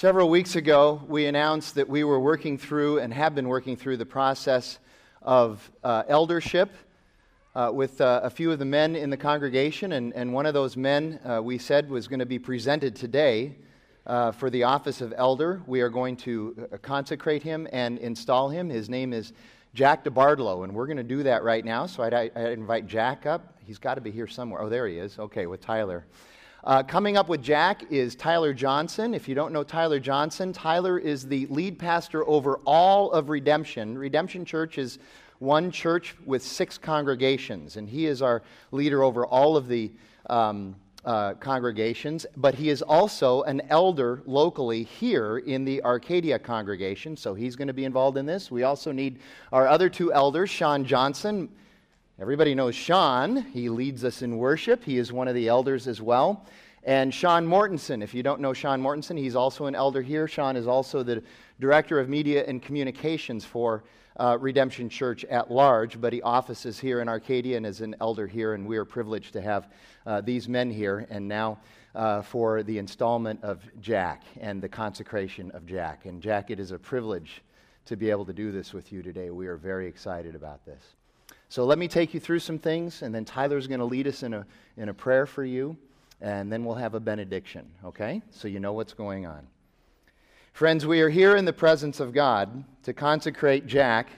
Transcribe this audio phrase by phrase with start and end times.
[0.00, 3.98] Several weeks ago, we announced that we were working through and have been working through
[3.98, 4.78] the process
[5.20, 6.70] of uh, eldership
[7.54, 9.92] uh, with uh, a few of the men in the congregation.
[9.92, 13.56] And, and one of those men uh, we said was going to be presented today
[14.06, 15.60] uh, for the office of elder.
[15.66, 18.70] We are going to uh, consecrate him and install him.
[18.70, 19.34] His name is
[19.74, 21.84] Jack DeBartolo, and we're going to do that right now.
[21.84, 23.58] So I'd invite Jack up.
[23.66, 24.62] He's got to be here somewhere.
[24.62, 25.18] Oh, there he is.
[25.18, 26.06] Okay, with Tyler.
[26.62, 29.14] Uh, coming up with Jack is Tyler Johnson.
[29.14, 33.96] If you don't know Tyler Johnson, Tyler is the lead pastor over all of Redemption.
[33.96, 34.98] Redemption Church is
[35.38, 39.90] one church with six congregations, and he is our leader over all of the
[40.28, 40.76] um,
[41.06, 47.32] uh, congregations, but he is also an elder locally here in the Arcadia congregation, so
[47.32, 48.50] he's going to be involved in this.
[48.50, 49.20] We also need
[49.50, 51.48] our other two elders, Sean Johnson
[52.20, 53.38] Everybody knows Sean.
[53.44, 54.84] He leads us in worship.
[54.84, 56.44] He is one of the elders as well.
[56.84, 60.28] And Sean Mortensen, if you don't know Sean Mortensen, he's also an elder here.
[60.28, 61.22] Sean is also the
[61.60, 63.84] director of media and communications for
[64.18, 68.26] uh, Redemption Church at large, but he offices here in Arcadia and is an elder
[68.26, 69.70] here, and we are privileged to have
[70.04, 71.06] uh, these men here.
[71.08, 71.58] And now
[71.94, 76.04] uh, for the installment of Jack and the consecration of Jack.
[76.04, 77.40] And Jack, it is a privilege
[77.86, 79.30] to be able to do this with you today.
[79.30, 80.82] We are very excited about this.
[81.50, 84.22] So let me take you through some things, and then Tyler's going to lead us
[84.22, 85.76] in a, in a prayer for you,
[86.20, 88.22] and then we'll have a benediction, okay?
[88.30, 89.48] So you know what's going on.
[90.52, 94.10] Friends, we are here in the presence of God to consecrate Jack,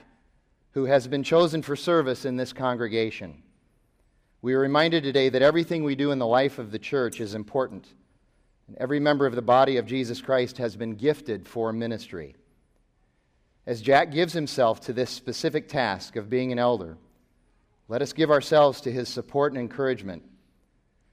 [0.73, 3.41] who has been chosen for service in this congregation.
[4.43, 7.33] We are reminded today that everything we do in the life of the church is
[7.33, 7.87] important,
[8.67, 12.35] and every member of the body of Jesus Christ has been gifted for ministry.
[13.65, 16.95] As Jack gives himself to this specific task of being an elder,
[17.87, 20.23] let us give ourselves to his support and encouragement,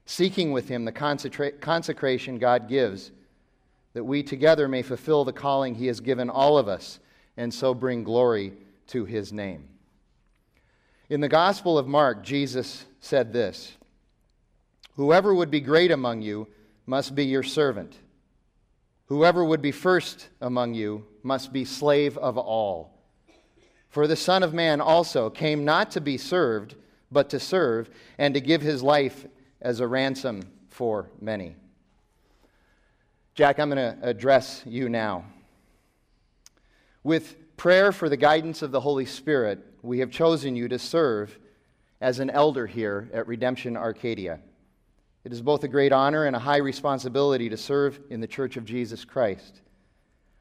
[0.05, 3.11] seeking with him the consecra- consecration God gives,
[3.93, 6.99] that we together may fulfill the calling he has given all of us
[7.37, 8.53] and so bring glory
[8.87, 9.67] to his name.
[11.09, 13.73] In the Gospel of Mark, Jesus said this
[14.95, 16.47] Whoever would be great among you
[16.85, 17.97] must be your servant.
[19.07, 23.00] Whoever would be first among you must be slave of all.
[23.91, 26.75] For the Son of Man also came not to be served,
[27.11, 29.27] but to serve, and to give his life
[29.61, 31.55] as a ransom for many.
[33.35, 35.25] Jack, I'm going to address you now.
[37.03, 41.37] With prayer for the guidance of the Holy Spirit, we have chosen you to serve
[41.99, 44.39] as an elder here at Redemption Arcadia.
[45.25, 48.55] It is both a great honor and a high responsibility to serve in the Church
[48.55, 49.61] of Jesus Christ.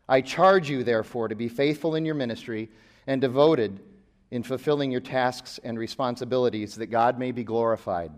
[0.08, 2.70] I charge you, therefore, to be faithful in your ministry
[3.10, 3.80] and devoted
[4.30, 8.12] in fulfilling your tasks and responsibilities that God may be glorified,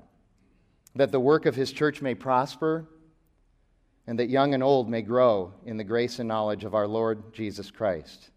[0.95, 2.87] that the work of His church may prosper,
[4.07, 7.33] and that young and old may grow in the grace and knowledge of our Lord
[7.33, 8.29] Jesus Christ.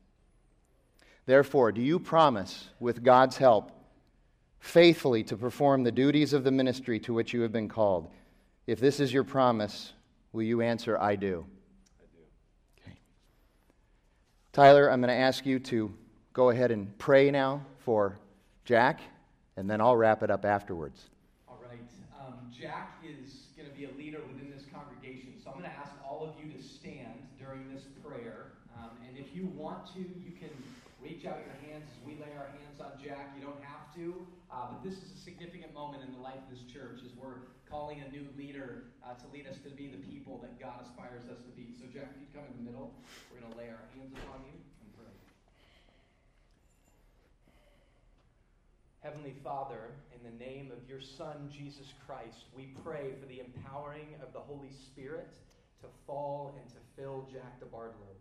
[1.25, 3.73] Therefore, do you promise, with God's help,
[4.59, 8.09] faithfully to perform the duties of the ministry to which you have been called?
[8.65, 9.91] If this is your promise,
[10.31, 11.45] will you answer, I do?
[11.99, 12.21] I do.
[12.81, 12.97] Okay.
[14.53, 15.93] Tyler, I'm going to ask you to
[16.35, 18.19] go ahead and pray now for
[18.65, 18.99] Jack,
[19.55, 21.07] and then I'll wrap it up afterwards.
[21.47, 21.79] All right.
[22.19, 25.77] Um, Jack is going to be a leader within this congregation, so I'm going to
[25.79, 28.51] ask all of you to stand during this prayer.
[28.75, 30.51] Um, and if you want to, you can
[30.99, 33.31] reach out your hands as we lay our hands on Jack.
[33.39, 36.51] You don't have to, uh, but this is a significant moment in the life of
[36.51, 40.03] this church as we're calling a new leader uh, to lead us to be the
[40.03, 41.71] people that God aspires us to be.
[41.79, 42.91] So, Jack, if you come in the middle,
[43.31, 44.59] we're going to lay our hands upon you.
[49.05, 54.07] Heavenly Father, in the name of your Son, Jesus Christ, we pray for the empowering
[54.19, 55.29] of the Holy Spirit
[55.81, 58.17] to fall and to fill Jack DeBartolo.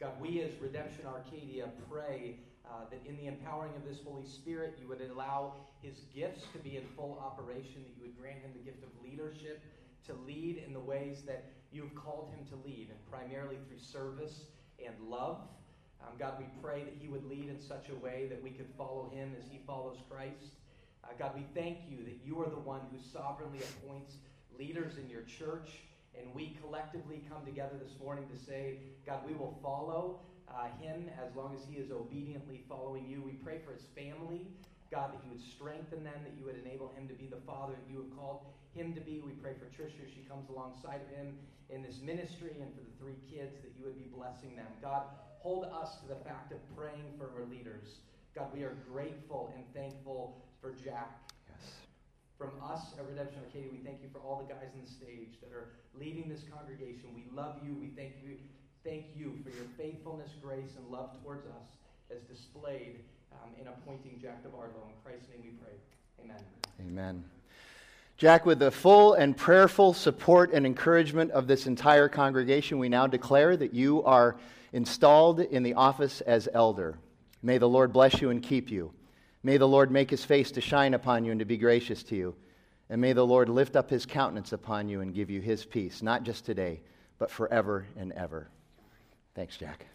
[0.00, 4.76] God, we as Redemption Arcadia pray uh, that in the empowering of this Holy Spirit,
[4.82, 8.50] you would allow his gifts to be in full operation, that you would grant him
[8.52, 9.62] the gift of leadership
[10.08, 13.78] to lead in the ways that you have called him to lead, and primarily through
[13.78, 14.46] service
[14.84, 15.38] and love.
[16.02, 18.68] Um, God, we pray that He would lead in such a way that we could
[18.76, 20.54] follow Him as He follows Christ.
[21.04, 24.14] Uh, God, we thank you that you are the one who sovereignly appoints
[24.58, 25.70] leaders in your church.
[26.18, 31.10] And we collectively come together this morning to say, God, we will follow uh, him
[31.20, 33.22] as long as he is obediently following you.
[33.22, 34.46] We pray for his family.
[34.90, 37.74] God, that you would strengthen them, that you would enable him to be the father
[37.74, 39.20] that you have called him to be.
[39.20, 41.36] We pray for Tricia as she comes alongside of him
[41.68, 44.70] in this ministry and for the three kids that you would be blessing them.
[44.80, 45.10] God,
[45.40, 48.00] hold us to the fact of praying for our leaders.
[48.34, 51.10] God, we are grateful and thankful for Jack.
[51.48, 51.72] Yes.
[52.38, 55.40] From us at Redemption Arcadia, we thank you for all the guys on the stage
[55.40, 57.08] that are leading this congregation.
[57.14, 57.74] We love you.
[57.80, 58.36] We thank you.
[58.84, 61.66] Thank you for your faithfulness, grace, and love towards us
[62.10, 63.00] as displayed
[63.32, 64.86] um, in appointing Jack DeBartolo.
[64.86, 65.74] In Christ's name we pray.
[66.22, 66.42] Amen.
[66.80, 67.24] Amen.
[68.16, 73.06] Jack, with the full and prayerful support and encouragement of this entire congregation, we now
[73.06, 74.36] declare that you are
[74.76, 76.98] installed in the office as elder.
[77.42, 78.92] May the Lord bless you and keep you.
[79.42, 82.14] May the Lord make his face to shine upon you and to be gracious to
[82.14, 82.34] you.
[82.90, 86.02] And may the Lord lift up his countenance upon you and give you his peace,
[86.02, 86.82] not just today,
[87.18, 88.50] but forever and ever.
[89.34, 89.86] Thanks, Jack.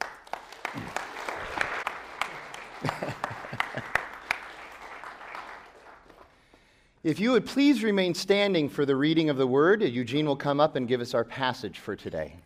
[7.04, 10.60] if you would please remain standing for the reading of the word, Eugene will come
[10.60, 12.38] up and give us our passage for today.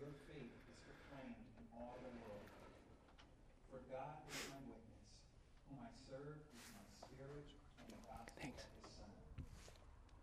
[0.00, 2.48] Your faith is proclaimed in all the world.
[3.68, 5.04] For God is my witness,
[5.68, 8.64] whom I serve with my spirit and the gospel Thanks.
[8.64, 9.12] of his Son,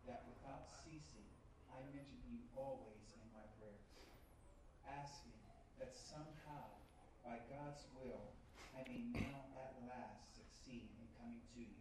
[0.09, 1.29] that without ceasing
[1.69, 3.93] I mention you always in my prayers,
[4.89, 5.37] asking
[5.77, 6.65] that somehow,
[7.21, 8.33] by God's will,
[8.73, 11.77] I may now at last succeed in coming to you.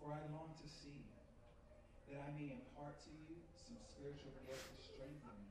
[0.00, 1.20] For I long to see you,
[2.08, 5.45] that I may impart to you some spiritual gift to strengthen you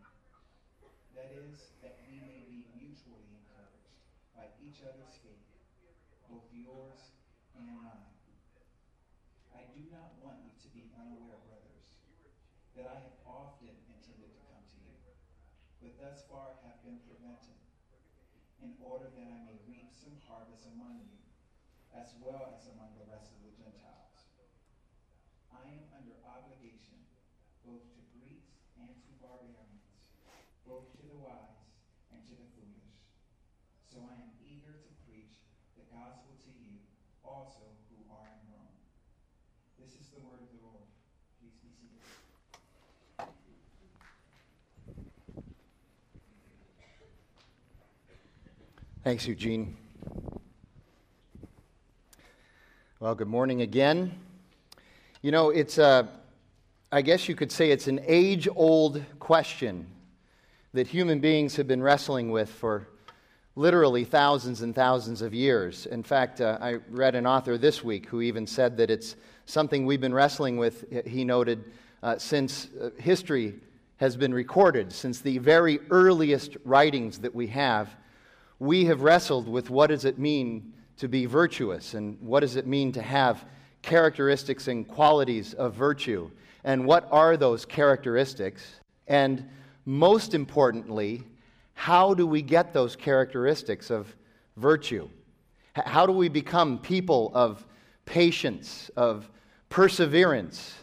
[4.75, 5.47] each other's faith,
[6.25, 7.15] both yours
[7.53, 8.11] and mine.
[9.53, 12.01] I do not want you to be unaware, brothers,
[12.73, 14.97] that I have often intended to come to you,
[15.79, 17.55] but thus far have been prevented,
[18.59, 21.23] in order that I may reap some harvest among you,
[21.93, 24.27] as well as among the rest of the Gentiles.
[25.55, 26.99] I am under obligation
[27.63, 29.87] both to Greeks and to barbarians,
[30.67, 31.69] both to the wise
[32.11, 32.91] and to the foolish.
[33.87, 34.35] So I am
[35.95, 36.75] gospel to you
[37.35, 37.59] also
[37.89, 38.71] who are in Rome.
[39.77, 40.83] This is the word of the Lord.
[41.41, 41.99] Please be seated.
[49.03, 49.75] Thanks, Eugene.
[53.01, 54.17] Well, good morning again.
[55.21, 56.07] You know, it's a,
[56.93, 59.87] I guess you could say it's an age old question
[60.73, 62.87] that human beings have been wrestling with for
[63.55, 65.85] literally thousands and thousands of years.
[65.85, 69.15] In fact, uh, I read an author this week who even said that it's
[69.45, 71.71] something we've been wrestling with, he noted,
[72.03, 73.55] uh, since uh, history
[73.97, 77.95] has been recorded, since the very earliest writings that we have.
[78.59, 82.67] We have wrestled with what does it mean to be virtuous and what does it
[82.67, 83.45] mean to have
[83.81, 86.29] characteristics and qualities of virtue
[86.63, 89.47] and what are those characteristics and
[89.85, 91.21] most importantly
[91.75, 94.15] how do we get those characteristics of
[94.57, 95.07] virtue?
[95.75, 97.63] How do we become people of
[98.05, 99.29] patience, of
[99.69, 100.73] perseverance,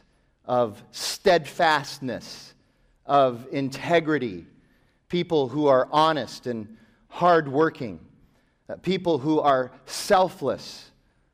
[0.44, 2.54] of steadfastness,
[3.06, 4.46] of integrity,
[5.08, 6.76] people who are honest and
[7.08, 7.98] hardworking,
[8.68, 10.90] uh, people who are selfless,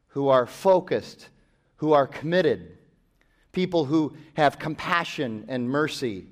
[0.08, 1.28] who are focused,
[1.76, 2.78] who are committed,
[3.52, 6.26] people who have compassion and mercy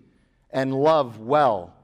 [0.51, 1.76] and love well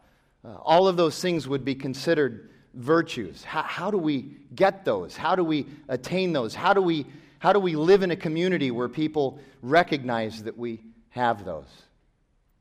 [0.44, 3.44] uh, all of those things would be considered virtues.
[3.44, 5.16] How, how do we get those?
[5.16, 6.54] How do we attain those?
[6.54, 7.06] How do we,
[7.38, 10.80] how do we live in a community where people recognize that we
[11.10, 11.68] have those?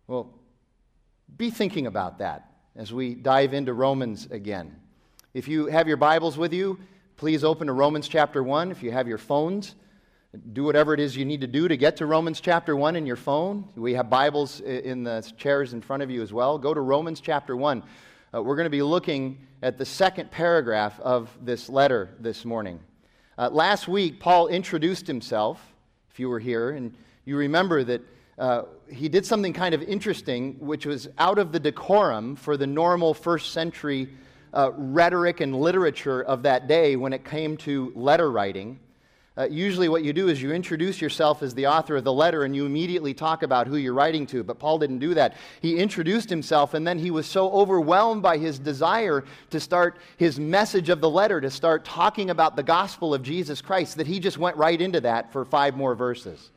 [0.08, 0.34] Well,
[1.38, 4.76] be thinking about that as we dive into Romans again.
[5.34, 6.80] If you have your Bibles with you,
[7.16, 8.72] please open to Romans chapter 1.
[8.72, 9.76] If you have your phones,
[10.54, 13.06] do whatever it is you need to do to get to Romans chapter 1 in
[13.06, 13.68] your phone.
[13.76, 16.58] We have Bibles in the chairs in front of you as well.
[16.58, 17.84] Go to Romans chapter 1.
[18.34, 22.80] Uh, we're going to be looking at the second paragraph of this letter this morning.
[23.38, 25.62] Uh, last week, Paul introduced himself,
[26.10, 26.96] if you were here, and
[27.26, 28.02] you remember that
[28.38, 32.68] uh, he did something kind of interesting, which was out of the decorum for the
[32.68, 34.08] normal first century
[34.54, 38.80] uh, rhetoric and literature of that day when it came to letter writing.
[39.38, 42.44] Uh, usually, what you do is you introduce yourself as the author of the letter
[42.44, 44.44] and you immediately talk about who you're writing to.
[44.44, 45.38] But Paul didn't do that.
[45.62, 50.38] He introduced himself and then he was so overwhelmed by his desire to start his
[50.38, 54.20] message of the letter, to start talking about the gospel of Jesus Christ, that he
[54.20, 56.52] just went right into that for five more verses.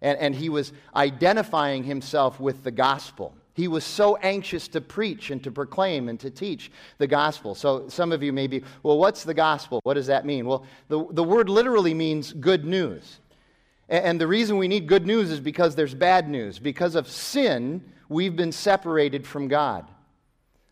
[0.00, 3.34] And, and he was identifying himself with the gospel.
[3.54, 7.54] He was so anxious to preach and to proclaim and to teach the gospel.
[7.54, 9.80] So some of you may be, well, what's the gospel?
[9.82, 10.46] What does that mean?
[10.46, 13.18] Well, the, the word literally means good news.
[13.88, 16.58] And the reason we need good news is because there's bad news.
[16.58, 19.86] Because of sin, we've been separated from God.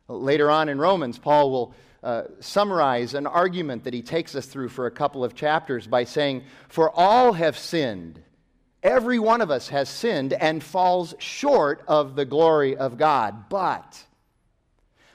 [0.09, 4.71] Later on in Romans, Paul will uh, summarize an argument that he takes us through
[4.71, 8.23] for a couple of chapters by saying, For all have sinned.
[8.83, 13.49] Every one of us has sinned and falls short of the glory of God.
[13.49, 14.05] But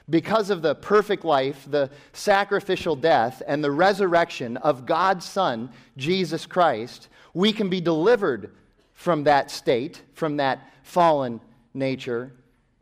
[0.08, 6.46] because of the perfect life, the sacrificial death, and the resurrection of God's Son, Jesus
[6.46, 8.52] Christ, we can be delivered
[8.94, 11.40] from that state, from that fallen
[11.74, 12.32] nature,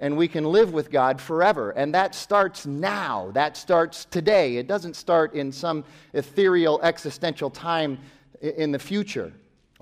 [0.01, 1.71] and we can live with God forever.
[1.71, 3.31] And that starts now.
[3.33, 4.57] That starts today.
[4.57, 7.99] It doesn't start in some ethereal existential time
[8.41, 9.33] in the future,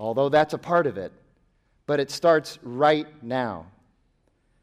[0.03, 1.11] although that's a part of it.
[1.85, 3.67] But it starts right now.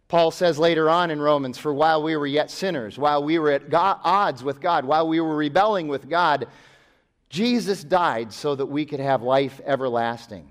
[0.09, 3.51] Paul says later on in Romans, For while we were yet sinners, while we were
[3.51, 6.49] at God, odds with God, while we were rebelling with God,
[7.29, 10.51] Jesus died so that we could have life everlasting.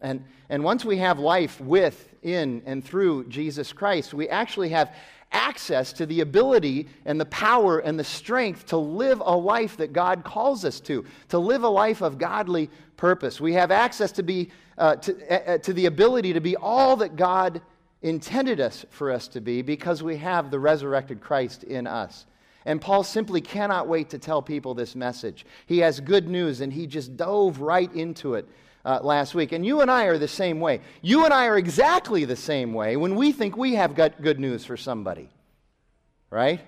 [0.00, 4.94] And, and once we have life with, in, and through Jesus Christ, we actually have
[5.32, 9.92] access to the ability and the power and the strength to live a life that
[9.92, 13.40] God calls us to, to live a life of godly purpose.
[13.40, 17.16] We have access to, be, uh, to, uh, to the ability to be all that
[17.16, 17.60] God
[18.02, 22.26] intended us for us to be because we have the resurrected Christ in us.
[22.64, 25.44] And Paul simply cannot wait to tell people this message.
[25.66, 28.48] He has good news, and he just dove right into it
[28.84, 29.52] uh, last week.
[29.52, 30.80] And you and I are the same way.
[31.00, 34.40] You and I are exactly the same way when we think we have got good
[34.40, 35.28] news for somebody,
[36.30, 36.60] right?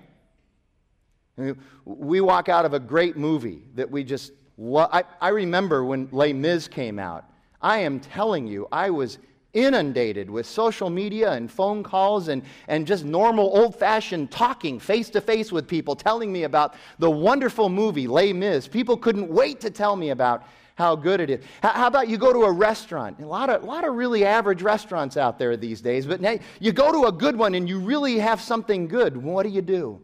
[1.83, 6.07] We walk out of a great movie that we just lo- I, I remember when
[6.11, 7.25] Les Mis came out.
[7.61, 9.17] I am telling you, I was
[9.55, 15.09] inundated with social media and phone calls and, and just normal old fashioned talking face
[15.09, 18.67] to face with people telling me about the wonderful movie Les Mis.
[18.67, 20.43] People couldn't wait to tell me about
[20.75, 21.43] how good it is.
[21.63, 23.19] How, about you go to a restaurant?
[23.21, 26.37] A lot, of, a lot of really average restaurants out there these days, but now
[26.59, 29.15] you go to a good one and you really have something good.
[29.15, 30.01] What do you do?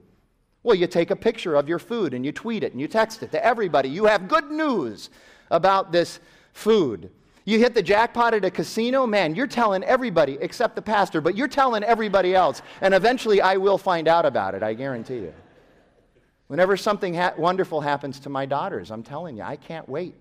[0.63, 3.21] Well, you take a picture of your food and you tweet it and you text
[3.21, 3.89] it to everybody.
[3.89, 5.09] You have good news
[5.49, 6.19] about this
[6.53, 7.09] food.
[7.43, 11.35] You hit the jackpot at a casino, man, you're telling everybody except the pastor, but
[11.35, 12.61] you're telling everybody else.
[12.81, 15.33] And eventually I will find out about it, I guarantee you.
[16.47, 20.15] Whenever something ha- wonderful happens to my daughters, I'm telling you, I can't wait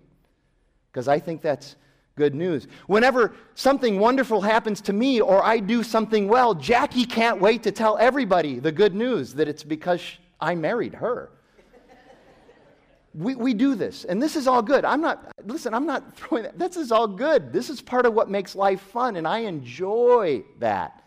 [0.90, 1.76] because I think that's
[2.16, 2.68] good news.
[2.86, 7.72] Whenever something wonderful happens to me or I do something well, Jackie can't wait to
[7.72, 10.00] tell everybody the good news that it's because
[10.40, 11.30] I married her.
[13.12, 14.84] We, we do this, and this is all good.
[14.84, 16.58] I'm not, listen, I'm not throwing that.
[16.58, 17.52] This is all good.
[17.52, 21.02] This is part of what makes life fun, and I enjoy that.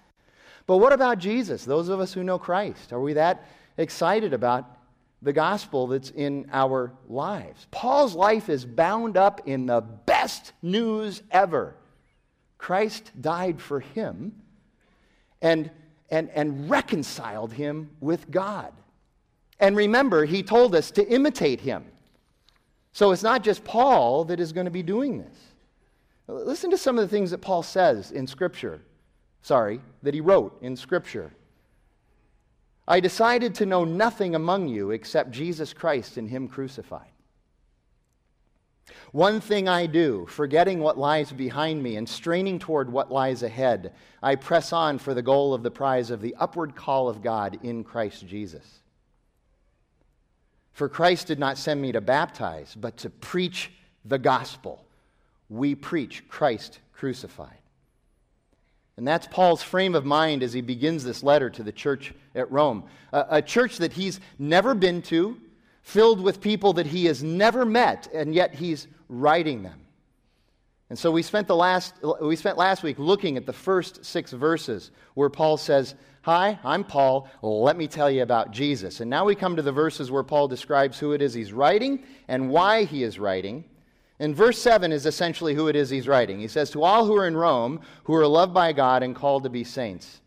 [0.66, 1.66] But what about Jesus?
[1.66, 3.46] Those of us who know Christ, are we that
[3.78, 4.78] excited about
[5.22, 7.68] the gospel that's in our lives?
[7.72, 11.76] Paul's life is bound up in the best news ever.
[12.58, 14.42] Christ died for him
[15.42, 15.70] and,
[16.10, 18.74] and, and reconciled him with God.
[19.60, 21.86] And remember, he told us to imitate him.
[22.94, 25.38] So it's not just Paul that is going to be doing this.
[26.28, 28.82] Listen to some of the things that Paul says in Scripture.
[29.42, 31.34] Sorry, that he wrote in Scripture.
[32.88, 37.08] I decided to know nothing among you except Jesus Christ and Him crucified.
[39.12, 43.94] One thing I do, forgetting what lies behind me and straining toward what lies ahead,
[44.22, 47.60] I press on for the goal of the prize of the upward call of God
[47.64, 48.83] in Christ Jesus.
[50.74, 53.72] For Christ did not send me to baptize, but to preach
[54.04, 54.84] the gospel.
[55.50, 57.58] We preach Christ crucified.
[58.98, 62.52] And that's Paul's frame of mind as he begins this letter to the church at
[62.52, 62.84] Rome.
[63.12, 65.38] A, a, church that he's never been to,
[65.82, 69.80] filled with people that he has never met, and yet he's writing them.
[70.90, 74.32] And so we spent, the last, we spent last week looking at the first six
[74.32, 77.28] verses where Paul says, Hi, I'm Paul.
[77.42, 79.02] Let me tell you about Jesus.
[79.02, 82.06] And now we come to the verses where Paul describes who it is he's writing
[82.30, 83.66] and why he is writing.
[84.20, 86.40] And verse 7 is essentially who it is he's writing.
[86.40, 89.44] He says, To all who are in Rome, who are loved by God and called
[89.44, 90.22] to be saints.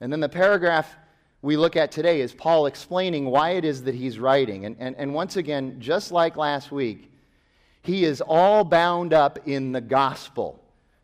[0.00, 0.96] And then the paragraph
[1.42, 4.64] we look at today is Paul explaining why it is that he's writing.
[4.64, 7.12] And, and, and once again, just like last week,
[7.82, 10.59] he is all bound up in the gospel.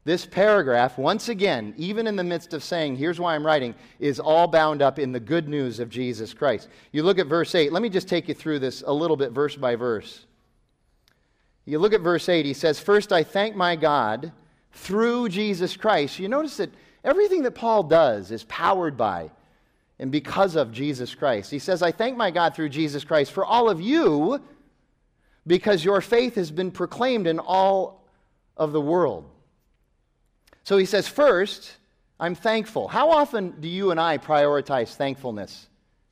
[0.07, 4.21] This paragraph, once again, even in the midst of saying, here's why I'm writing, is
[4.21, 6.69] all bound up in the good news of Jesus Christ.
[6.93, 7.73] You look at verse 8.
[7.73, 10.27] Let me just take you through this a little bit, verse by verse.
[11.65, 12.47] You look at verse 8.
[12.47, 14.31] He says, First, I thank my God
[14.71, 16.21] through Jesus Christ.
[16.21, 16.71] You notice that
[17.03, 19.33] everything that Paul does is powered by
[19.99, 21.51] and because of Jesus Christ.
[21.51, 24.41] He says, I thank my God through Jesus Christ for all of you
[25.49, 28.05] because your faith has been proclaimed in all
[28.57, 29.29] of the world.
[30.66, 31.76] So he says, First,
[32.18, 32.88] I'm thankful.
[32.88, 35.68] How often do you and I prioritize thankfulness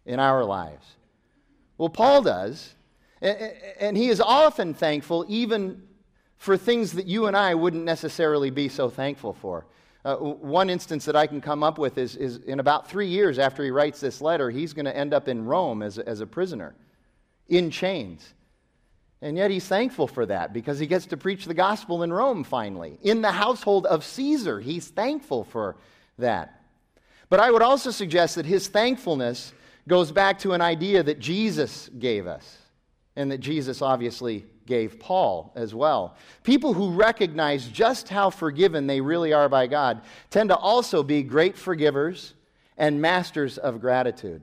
[0.06, 0.86] in our lives?
[1.76, 2.72] Well, Paul does.
[3.20, 5.82] And he is often thankful, even
[6.36, 9.66] for things that you and I wouldn't necessarily be so thankful for.
[10.04, 13.40] Uh, one instance that I can come up with is, is in about three years
[13.40, 16.26] after he writes this letter, he's going to end up in Rome as, as a
[16.26, 16.76] prisoner,
[17.48, 18.34] in chains.
[19.22, 22.44] And yet he's thankful for that because he gets to preach the gospel in Rome
[22.44, 22.98] finally.
[23.02, 25.76] In the household of Caesar, he's thankful for
[26.18, 26.62] that.
[27.30, 29.52] But I would also suggest that his thankfulness
[29.88, 32.58] goes back to an idea that Jesus gave us
[33.16, 36.16] and that Jesus obviously gave Paul as well.
[36.42, 41.22] People who recognize just how forgiven they really are by God tend to also be
[41.22, 42.34] great forgivers
[42.76, 44.42] and masters of gratitude.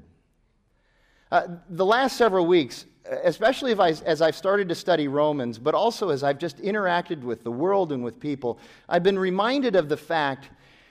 [1.31, 6.09] Uh, the last several weeks, especially I, as I've started to study Romans, but also
[6.09, 9.97] as I've just interacted with the world and with people, I've been reminded of the
[9.97, 10.49] fact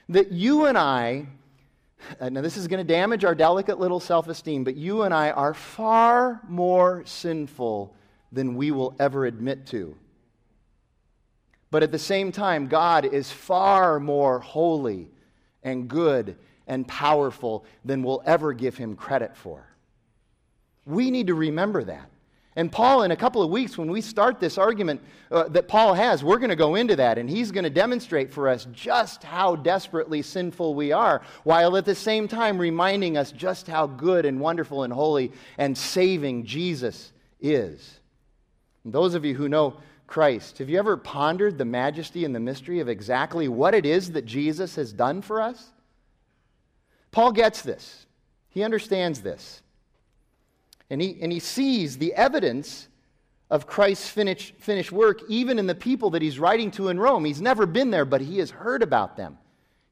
[0.09, 1.27] that you and I
[2.19, 5.13] uh, now, this is going to damage our delicate little self esteem, but you and
[5.13, 7.95] I are far more sinful
[8.31, 9.95] than we will ever admit to.
[11.69, 15.09] But at the same time, God is far more holy
[15.63, 16.37] and good
[16.67, 19.65] and powerful than we'll ever give him credit for.
[20.85, 22.09] We need to remember that.
[22.55, 25.93] And Paul, in a couple of weeks, when we start this argument uh, that Paul
[25.93, 29.23] has, we're going to go into that, and he's going to demonstrate for us just
[29.23, 34.25] how desperately sinful we are, while at the same time reminding us just how good
[34.25, 37.99] and wonderful and holy and saving Jesus is.
[38.83, 42.39] And those of you who know Christ, have you ever pondered the majesty and the
[42.41, 45.71] mystery of exactly what it is that Jesus has done for us?
[47.11, 48.07] Paul gets this,
[48.49, 49.61] he understands this.
[50.91, 52.89] And he, and he sees the evidence
[53.49, 57.23] of Christ's finished, finished work even in the people that he's writing to in Rome.
[57.23, 59.37] He's never been there, but he has heard about them.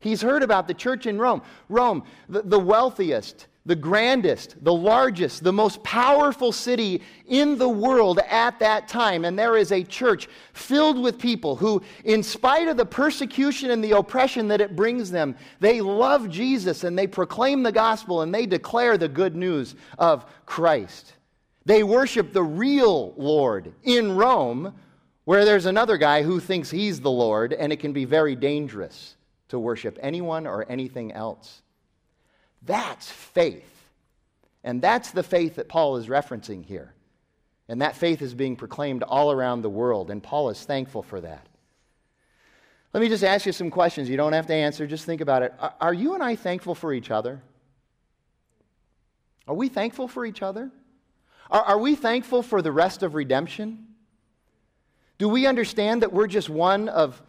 [0.01, 1.41] He's heard about the church in Rome.
[1.69, 8.19] Rome, the, the wealthiest, the grandest, the largest, the most powerful city in the world
[8.27, 9.25] at that time.
[9.25, 13.83] And there is a church filled with people who, in spite of the persecution and
[13.83, 18.33] the oppression that it brings them, they love Jesus and they proclaim the gospel and
[18.33, 21.13] they declare the good news of Christ.
[21.63, 24.73] They worship the real Lord in Rome,
[25.25, 29.15] where there's another guy who thinks he's the Lord, and it can be very dangerous
[29.49, 31.61] to worship anyone or anything else.
[32.63, 33.65] That's faith.
[34.63, 36.93] And that's the faith that Paul is referencing here.
[37.67, 41.21] And that faith is being proclaimed all around the world, and Paul is thankful for
[41.21, 41.45] that.
[42.93, 44.09] Let me just ask you some questions.
[44.09, 45.53] You don't have to answer, just think about it.
[45.79, 47.41] Are you and I thankful for each other?
[49.47, 50.71] Are we thankful for each other?
[51.51, 53.85] Are, are we thankful for the rest of redemption?
[55.19, 57.21] Do we understand that we're just one of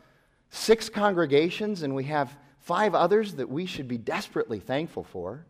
[0.50, 5.46] six congregations and we have five others that we should be desperately thankful for,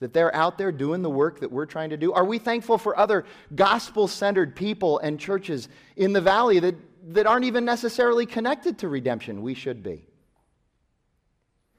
[0.00, 2.12] that they're out there doing the work that we're trying to do?
[2.12, 3.24] Are we thankful for other
[3.54, 6.74] gospel centered people and churches in the valley that,
[7.14, 9.42] that aren't even necessarily connected to redemption?
[9.42, 10.04] We should be.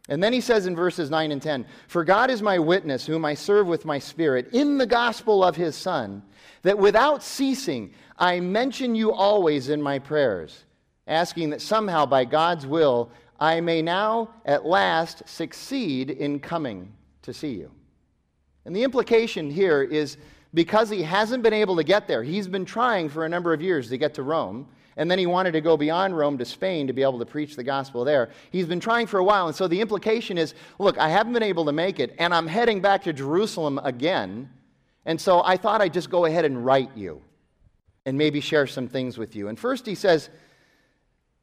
[0.10, 3.24] And then he says in verses 9 and 10 For God is my witness, whom
[3.26, 6.24] I serve with my spirit, in the gospel of his Son,
[6.64, 10.66] that without ceasing I mention you always in my prayers,
[11.08, 13.12] asking that somehow by God's will
[13.44, 17.72] I may now at last succeed in coming to see you.
[18.64, 20.16] And the implication here is
[20.54, 23.62] because he hasn't been able to get there, he's been trying for a number of
[23.62, 26.88] years to get to Rome, and then he wanted to go beyond Rome to Spain
[26.88, 28.30] to be able to preach the gospel there.
[28.50, 31.44] He's been trying for a while, and so the implication is look, I haven't been
[31.44, 34.50] able to make it, and I'm heading back to Jerusalem again,
[35.06, 37.22] and so I thought I'd just go ahead and write you
[38.06, 39.50] and maybe share some things with you.
[39.50, 40.30] And first he says,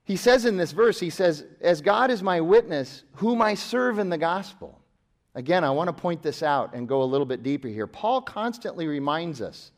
[0.04, 3.98] he says in this verse, he says, As God is my witness, whom I serve
[3.98, 4.80] in the gospel.
[5.34, 7.86] Again, I want to point this out and go a little bit deeper here.
[7.86, 9.70] Paul constantly reminds us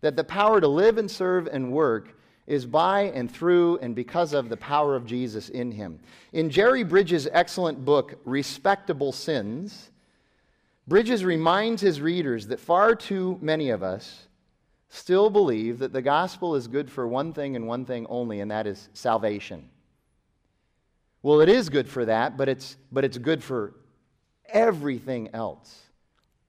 [0.00, 4.32] that the power to live and serve and work is by and through and because
[4.32, 6.00] of the power of Jesus in him.
[6.32, 9.90] In Jerry Bridges' excellent book, Respectable Sins,
[10.88, 14.26] Bridges reminds his readers that far too many of us
[14.90, 18.50] still believe that the gospel is good for one thing and one thing only, and
[18.50, 19.70] that is salvation.
[21.22, 23.74] Well, it is good for that, but it's, but it's good for
[24.48, 25.86] everything else.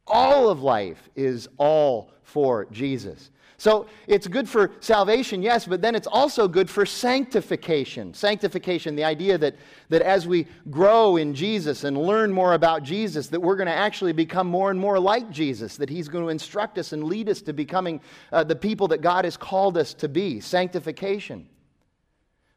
[0.08, 3.30] All of life is all for Jesus.
[3.62, 8.12] So it's good for salvation, yes, but then it's also good for sanctification.
[8.12, 9.56] Sanctification, the idea that,
[9.90, 13.72] that as we grow in Jesus and learn more about Jesus, that we're going to
[13.72, 17.30] actually become more and more like Jesus, that He's going to instruct us and lead
[17.30, 20.40] us to becoming uh, the people that God has called us to be.
[20.40, 21.48] Sanctification.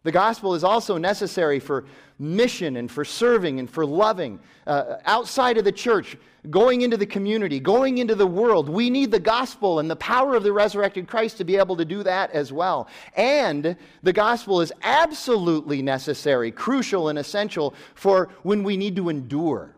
[0.05, 1.87] The gospel is also necessary for
[2.19, 4.39] mission and for serving and for loving.
[4.67, 6.17] Uh, outside of the church,
[6.51, 10.37] going into the community, going into the world, we need the gospel and the power
[10.37, 12.87] of the resurrected Christ to be able to do that as well.
[13.17, 19.75] And the gospel is absolutely necessary, crucial, and essential for when we need to endure.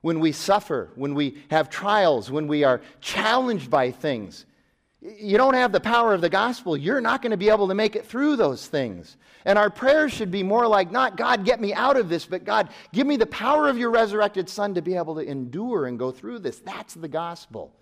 [0.00, 4.44] When we suffer, when we have trials, when we are challenged by things
[5.04, 7.74] you don't have the power of the gospel, you're not going to be able to
[7.74, 9.18] make it through those things.
[9.44, 12.44] And our prayers should be more like, not God, get me out of this, but
[12.44, 15.98] God, give me the power of your resurrected Son to be able to endure and
[15.98, 16.58] go through this.
[16.60, 17.74] That's the gospel.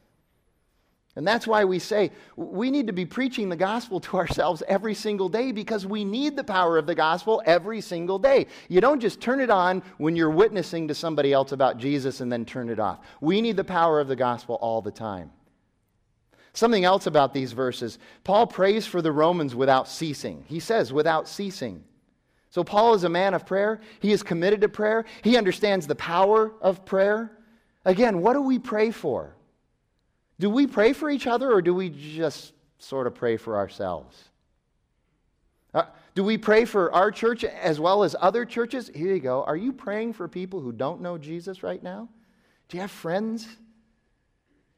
[1.14, 4.94] And that's why we say we need to be preaching the gospel to ourselves every
[4.94, 8.46] single day because we need the power of the gospel every single day.
[8.68, 12.32] You don't just turn it on when you're witnessing to somebody else about Jesus and
[12.32, 13.00] then turn it off.
[13.20, 15.30] We need the power of the gospel all the time.
[16.54, 20.44] Something else about these verses Paul prays for the Romans without ceasing.
[20.46, 21.84] He says, without ceasing.
[22.50, 23.80] So, Paul is a man of prayer.
[24.00, 25.06] He is committed to prayer.
[25.22, 27.32] He understands the power of prayer.
[27.86, 29.34] Again, what do we pray for?
[30.38, 34.28] Do we pray for each other or do we just sort of pray for ourselves?
[35.72, 35.84] Uh,
[36.14, 38.90] do we pray for our church as well as other churches?
[38.94, 39.44] Here you go.
[39.44, 42.08] Are you praying for people who don't know Jesus right now?
[42.68, 43.46] Do you have friends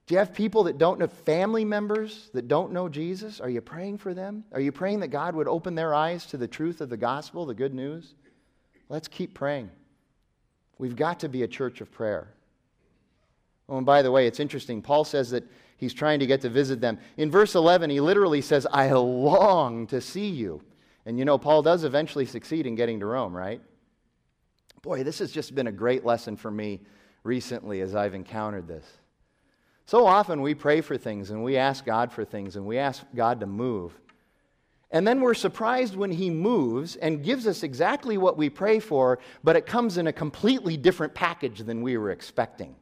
[0.07, 3.41] do you have people that don't know, family members that don't know Jesus?
[3.41, 4.45] Are you praying for them?
[4.53, 7.47] Are you praying that God would open their eyes to the truth of the gospel,
[7.47, 8.15] the good news?
[8.91, 9.71] Let's keep praying.
[10.77, 12.29] We've got to be a church of prayer.
[13.69, 14.83] Oh, and by the way, it's interesting.
[14.83, 15.45] Paul says that
[15.79, 16.99] he's trying to get to visit them.
[17.17, 20.61] In verse 11, he literally says, I long to see you.
[21.07, 23.63] And you know, Paul does eventually succeed in getting to Rome, right?
[24.83, 26.83] Boy, this has just been a great lesson for me
[27.23, 28.85] recently as I've encountered this.
[29.87, 33.05] So often we pray for things and we ask God for things and we ask
[33.15, 33.99] God to move.
[34.91, 39.19] And then we're surprised when He moves and gives us exactly what we pray for,
[39.43, 42.77] but it comes in a completely different package than we were expecting.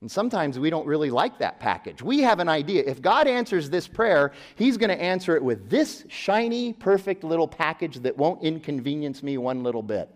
[0.00, 2.02] And sometimes we don't really like that package.
[2.02, 2.84] We have an idea.
[2.86, 7.48] If God answers this prayer, He's going to answer it with this shiny, perfect little
[7.48, 10.08] package that won't inconvenience me one little bit.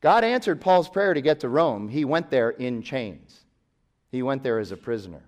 [0.00, 1.88] God answered Paul's prayer to get to Rome.
[1.88, 3.43] He went there in chains.
[4.14, 5.22] He went there as a prisoner.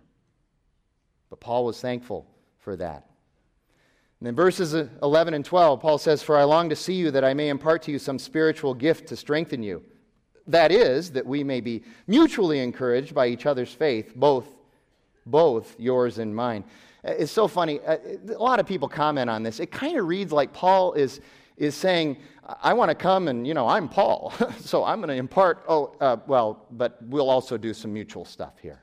[1.28, 2.24] But Paul was thankful
[2.60, 3.10] for that.
[4.20, 7.24] And in verses 11 and 12, Paul says, For I long to see you that
[7.24, 9.82] I may impart to you some spiritual gift to strengthen you.
[10.46, 14.46] That is, that we may be mutually encouraged by each other's faith, both,
[15.26, 16.62] both yours and mine.
[17.02, 17.80] It's so funny.
[17.80, 17.96] Uh,
[18.28, 19.58] a lot of people comment on this.
[19.58, 21.20] It kind of reads like Paul is,
[21.56, 22.18] is saying,
[22.62, 25.96] I want to come and, you know, I'm Paul, so I'm going to impart, oh,
[26.00, 28.80] uh, well, but we'll also do some mutual stuff here.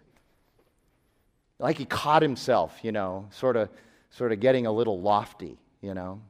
[1.60, 3.70] Like he caught himself, you know, sort of,
[4.10, 6.22] sort of getting a little lofty, you know.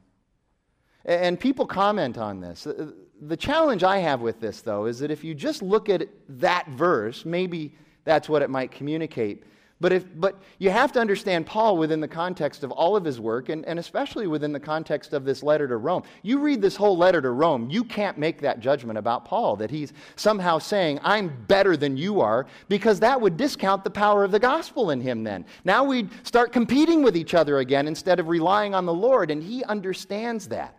[1.04, 2.66] And people comment on this.
[3.20, 6.68] The challenge I have with this, though, is that if you just look at that
[6.68, 9.44] verse, maybe that's what it might communicate.
[9.80, 13.20] But, if, but you have to understand Paul within the context of all of his
[13.20, 16.04] work, and, and especially within the context of this letter to Rome.
[16.22, 19.70] You read this whole letter to Rome, you can't make that judgment about Paul, that
[19.70, 24.30] he's somehow saying, I'm better than you are, because that would discount the power of
[24.30, 25.44] the gospel in him then.
[25.64, 29.42] Now we'd start competing with each other again instead of relying on the Lord, and
[29.42, 30.78] he understands that.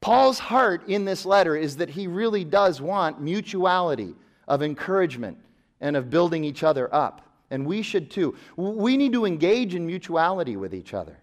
[0.00, 4.14] Paul's heart in this letter is that he really does want mutuality
[4.48, 5.36] of encouragement
[5.82, 8.36] and of building each other up and we should too.
[8.56, 11.18] We need to engage in mutuality with each other.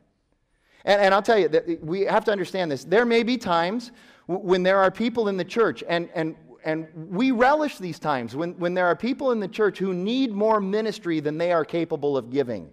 [0.86, 2.84] And, and I'll tell you, that we have to understand this.
[2.84, 3.92] There may be times
[4.28, 6.36] when there are people in the church, and, and,
[6.66, 10.32] and we relish these times when, when there are people in the church who need
[10.32, 12.70] more ministry than they are capable of giving.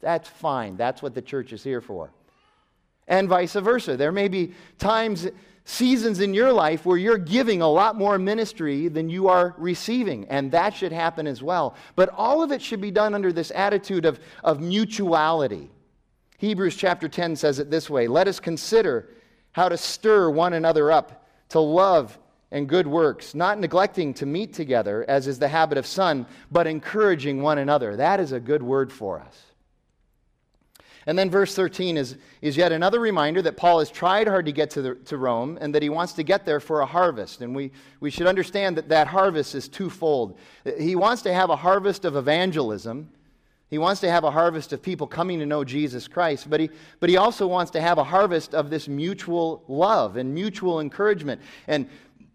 [0.00, 0.76] That's fine.
[0.76, 2.12] That's what the church is here for.
[3.06, 3.96] And vice versa.
[3.96, 5.28] There may be times
[5.68, 10.24] seasons in your life where you're giving a lot more ministry than you are receiving,
[10.28, 11.74] and that should happen as well.
[11.94, 15.70] But all of it should be done under this attitude of, of mutuality.
[16.38, 19.10] Hebrews chapter 10 says it this way Let us consider
[19.52, 22.18] how to stir one another up to love
[22.50, 26.66] and good works, not neglecting to meet together, as is the habit of some, but
[26.66, 27.94] encouraging one another.
[27.96, 29.47] That is a good word for us.
[31.08, 34.52] And then verse 13 is, is yet another reminder that Paul has tried hard to
[34.52, 37.40] get to, the, to Rome and that he wants to get there for a harvest.
[37.40, 40.38] And we, we should understand that that harvest is twofold.
[40.78, 43.08] He wants to have a harvest of evangelism.
[43.70, 46.68] He wants to have a harvest of people coming to know Jesus Christ, but he,
[47.00, 51.40] but he also wants to have a harvest of this mutual love and mutual encouragement
[51.68, 51.88] and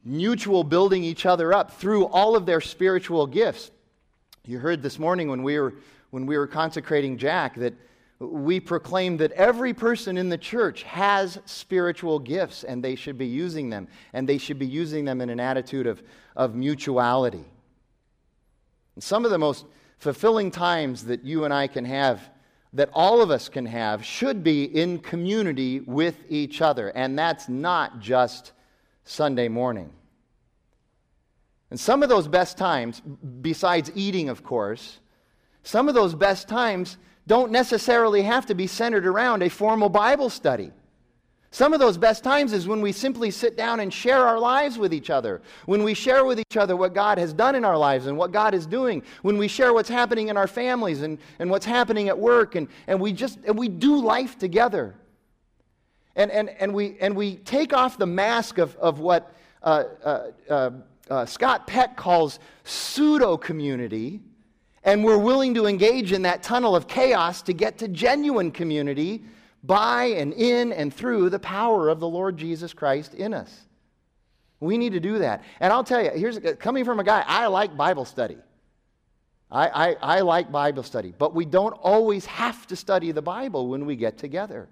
[0.03, 3.69] mutual building each other up through all of their spiritual gifts.
[4.47, 5.75] You heard this morning when we were,
[6.09, 7.75] when we were consecrating Jack that
[8.31, 13.25] we proclaim that every person in the church has spiritual gifts and they should be
[13.25, 16.01] using them, and they should be using them in an attitude of,
[16.35, 17.45] of mutuality.
[18.95, 19.65] And some of the most
[19.97, 22.29] fulfilling times that you and I can have,
[22.73, 26.89] that all of us can have, should be in community with each other.
[26.89, 28.51] And that's not just
[29.05, 29.91] Sunday morning.
[31.69, 33.01] And some of those best times,
[33.41, 34.99] besides eating, of course,
[35.63, 40.29] some of those best times don't necessarily have to be centered around a formal Bible
[40.29, 40.71] study.
[41.53, 44.79] Some of those best times is when we simply sit down and share our lives
[44.79, 45.39] with each other.
[45.67, 48.31] When we share with each other what God has done in our lives and what
[48.31, 49.03] God is doing.
[49.21, 52.55] When we share what's happening in our families and, and what's happening at work.
[52.55, 54.95] And, and we just and we do life together.
[56.15, 59.31] And, and, and, we, and we take off the mask of, of what
[59.61, 60.71] uh, uh, uh,
[61.11, 64.21] uh Scott Peck calls pseudo community.
[64.83, 69.23] And we're willing to engage in that tunnel of chaos to get to genuine community
[69.63, 73.67] by and in and through the power of the Lord Jesus Christ in us.
[74.59, 75.43] We need to do that.
[75.59, 78.37] And I'll tell you, here's coming from a guy, I like Bible study.
[79.51, 83.67] I, I, I like Bible study, but we don't always have to study the Bible
[83.67, 84.67] when we get together.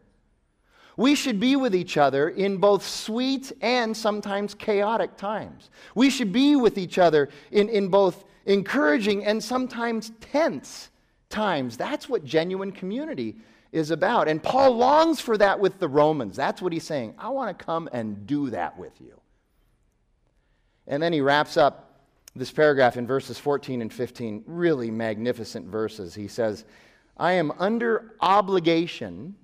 [0.98, 5.70] We should be with each other in both sweet and sometimes chaotic times.
[5.96, 10.90] We should be with each other in, in both encouraging and sometimes tense
[11.30, 11.78] times.
[11.78, 13.36] That's what genuine community
[13.72, 14.28] is about.
[14.28, 16.36] And Paul longs for that with the Romans.
[16.36, 17.16] That's what he's saying.
[17.18, 19.20] I want to come and do that with you.
[20.88, 22.02] And then he wraps up
[22.36, 26.16] this paragraph in verses 14 and 15, really magnificent verses.
[26.16, 26.66] He says,
[27.18, 29.36] I am under obligation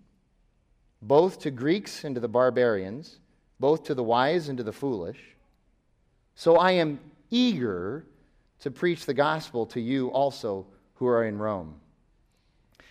[1.02, 3.20] both to Greeks and to the barbarians,
[3.60, 5.20] both to the wise and to the foolish.
[6.36, 8.06] So I am eager
[8.62, 10.66] to preach the gospel to you also
[10.96, 11.76] who are in Rome.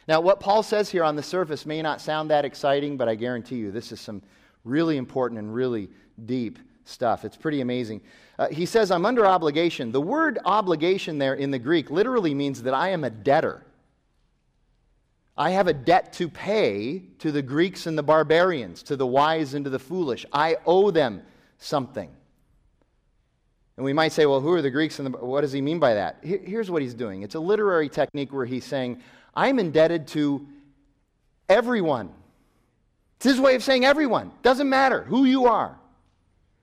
[0.09, 3.17] Now, what Paul says here on the surface may not sound that exciting, but I
[3.17, 4.23] guarantee you this is some
[4.65, 5.89] really important and really
[6.25, 7.25] deep stuff.
[7.25, 8.01] It's pretty amazing.
[8.39, 9.91] Uh, he says, I'm under obligation.
[9.91, 13.65] The word obligation there in the Greek literally means that I am a debtor.
[15.37, 19.55] I have a debt to pay to the Greeks and the barbarians, to the wise
[19.55, 20.25] and to the foolish.
[20.33, 21.23] I owe them
[21.59, 22.11] something.
[23.77, 25.95] And we might say, well, who are the Greeks and what does he mean by
[25.95, 26.19] that?
[26.23, 29.03] Here's what he's doing it's a literary technique where he's saying,
[29.35, 30.47] I'm indebted to
[31.49, 32.11] everyone.
[33.17, 34.33] It's his way of saying everyone.
[34.43, 35.79] Doesn't matter who you are.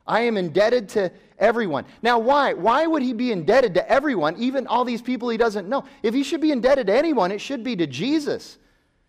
[0.06, 1.86] I am indebted to everyone.
[2.02, 2.54] Now, why?
[2.54, 5.86] Why would he be indebted to everyone, even all these people he doesn't know?
[6.02, 8.58] If he should be indebted to anyone, it should be to Jesus.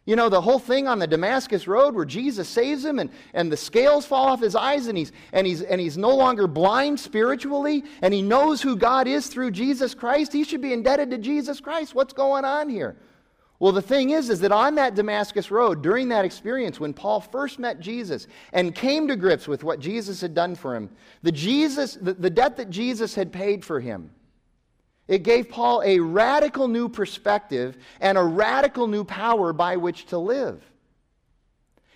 [0.07, 3.51] You know, the whole thing on the Damascus Road where Jesus saves him and, and
[3.51, 7.01] the scales fall off his eyes and he's, and, he's, and he's no longer blind
[7.01, 10.33] spiritually and he knows who God is through Jesus Christ.
[10.33, 11.95] He should be indebted to Jesus Christ.
[11.95, 12.97] What's going on here?
[13.61, 17.21] Well, the thing is, is that on that Damascus road, during that experience, when Paul
[17.21, 20.91] first met Jesus and came to grips with what Jesus had done for him,
[21.23, 24.11] the, Jesus, the, the debt that Jesus had paid for him,
[25.07, 30.19] it gave Paul a radical new perspective and a radical new power by which to
[30.19, 30.63] live.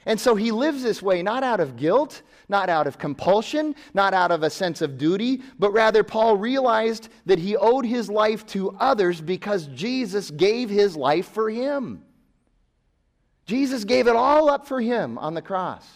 [0.05, 4.15] And so he lives this way not out of guilt, not out of compulsion, not
[4.15, 8.47] out of a sense of duty, but rather Paul realized that he owed his life
[8.49, 12.03] to others because Jesus gave his life for him.
[13.45, 15.87] Jesus gave it all up for him on the cross.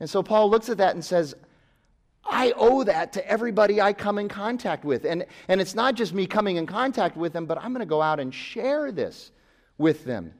[0.00, 1.34] And so Paul looks at that and says,
[2.30, 5.04] I owe that to everybody I come in contact with.
[5.04, 7.86] And, and it's not just me coming in contact with them, but I'm going to
[7.86, 9.30] go out and share this
[9.78, 10.34] with them.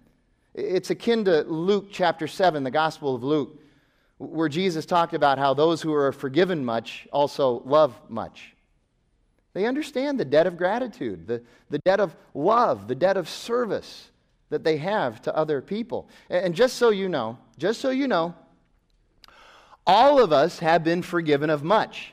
[0.55, 3.59] It's akin to Luke chapter 7, the Gospel of Luke
[4.18, 8.55] where Jesus talked about how those who are forgiven much also love much.
[9.55, 14.11] They understand the debt of gratitude, the, the debt of love, the debt of service
[14.51, 16.09] that they have to other people.
[16.29, 18.35] And just so you know, just so you know,
[19.88, 22.12] all of us have been forgiven of much.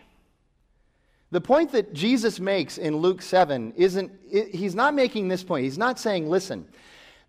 [1.31, 5.65] The point that Jesus makes in Luke 7 isn't, he's not making this point.
[5.65, 6.65] He's not saying, listen,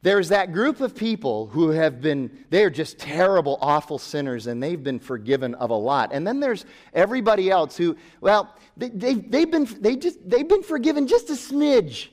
[0.02, 4.82] there's that group of people who have been, they're just terrible, awful sinners, and they've
[4.82, 6.10] been forgiven of a lot.
[6.12, 10.62] And then there's everybody else who, well, they, they, they've, been, they just, they've been
[10.62, 12.08] forgiven just a smidge.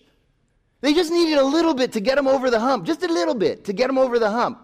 [0.82, 3.36] They just needed a little bit to get them over the hump, just a little
[3.36, 4.60] bit to get them over the hump.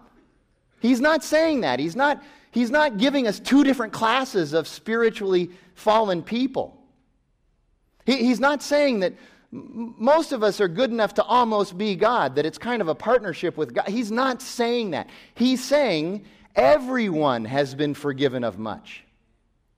[0.79, 1.79] He's not saying that.
[1.79, 6.81] He's not, he's not giving us two different classes of spiritually fallen people.
[8.05, 9.13] He, he's not saying that
[9.51, 12.95] most of us are good enough to almost be God, that it's kind of a
[12.95, 13.87] partnership with God.
[13.87, 15.09] He's not saying that.
[15.33, 19.03] He's saying everyone has been forgiven of much.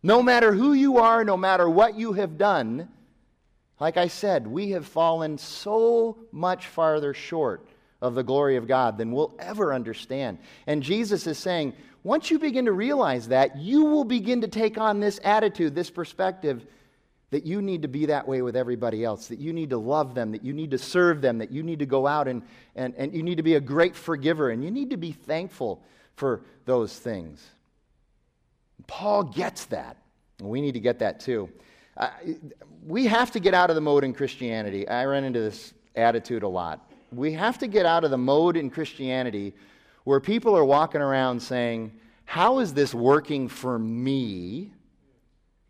[0.03, 2.89] No matter who you are, no matter what you have done,
[3.79, 7.67] like I said, we have fallen so much farther short
[8.01, 10.39] of the glory of God than we'll ever understand.
[10.67, 14.77] And Jesus is saying, once you begin to realize that, you will begin to take
[14.77, 16.65] on this attitude, this perspective
[17.29, 20.13] that you need to be that way with everybody else, that you need to love
[20.15, 22.43] them, that you need to serve them, that you need to go out and,
[22.75, 25.81] and, and you need to be a great forgiver, and you need to be thankful
[26.15, 27.41] for those things.
[28.87, 29.95] Paul gets that,
[30.39, 31.49] and we need to get that too.
[31.95, 32.09] Uh,
[32.85, 34.87] we have to get out of the mode in Christianity.
[34.87, 36.91] I run into this attitude a lot.
[37.13, 39.53] We have to get out of the mode in Christianity
[40.03, 41.91] where people are walking around saying,
[42.25, 44.71] How is this working for me?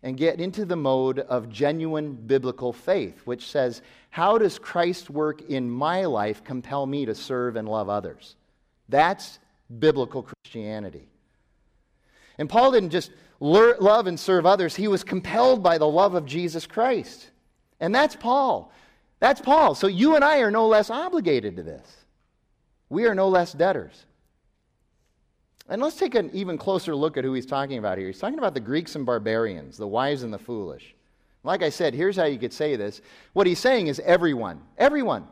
[0.03, 5.41] and get into the mode of genuine biblical faith, which says, How does Christ's work
[5.49, 8.35] in my life compel me to serve and love others?
[8.89, 9.39] That's
[9.79, 11.07] biblical Christianity.
[12.37, 16.25] And Paul didn't just love and serve others, he was compelled by the love of
[16.25, 17.29] Jesus Christ.
[17.79, 18.71] And that's Paul.
[19.19, 19.75] That's Paul.
[19.75, 22.05] So you and I are no less obligated to this.
[22.89, 24.05] We are no less debtors.
[25.71, 28.07] And let's take an even closer look at who he's talking about here.
[28.07, 30.93] He's talking about the Greeks and barbarians, the wise and the foolish.
[31.45, 32.99] Like I said, here's how you could say this.
[33.31, 34.62] What he's saying is everyone.
[34.77, 35.27] Everyone.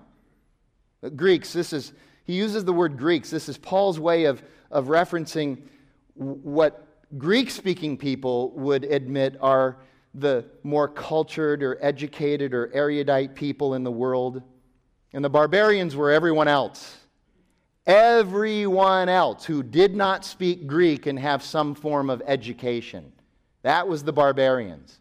[1.18, 1.92] Greeks, this is,
[2.24, 3.30] he uses the word Greeks.
[3.30, 5.58] This is Paul's way of, of referencing
[6.14, 9.76] what Greek speaking people would admit are
[10.14, 14.42] the more cultured or educated or erudite people in the world.
[15.12, 16.99] And the barbarians were everyone else.
[17.86, 23.12] Everyone else who did not speak Greek and have some form of education.
[23.64, 25.00] That was the barbarians.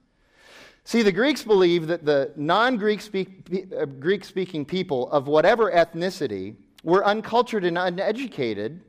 [0.84, 7.04] See, the Greeks believed that the non Greek uh, speaking people of whatever ethnicity were
[7.04, 8.80] uncultured and uneducated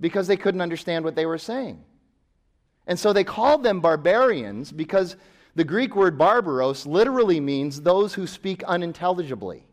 [0.00, 1.82] because they couldn't understand what they were saying.
[2.86, 5.16] And so they called them barbarians because
[5.54, 9.64] the Greek word barbaros literally means those who speak unintelligibly.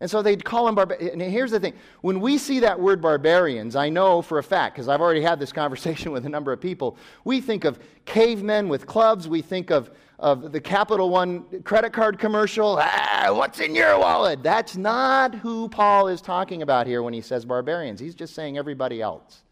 [0.00, 1.12] And so they'd call them barbarians.
[1.12, 4.74] And here's the thing when we see that word barbarians, I know for a fact,
[4.74, 8.68] because I've already had this conversation with a number of people, we think of cavemen
[8.68, 9.28] with clubs.
[9.28, 12.78] We think of, of the Capital One credit card commercial.
[12.80, 14.42] Ah, what's in your wallet?
[14.42, 18.00] That's not who Paul is talking about here when he says barbarians.
[18.00, 19.42] He's just saying everybody else.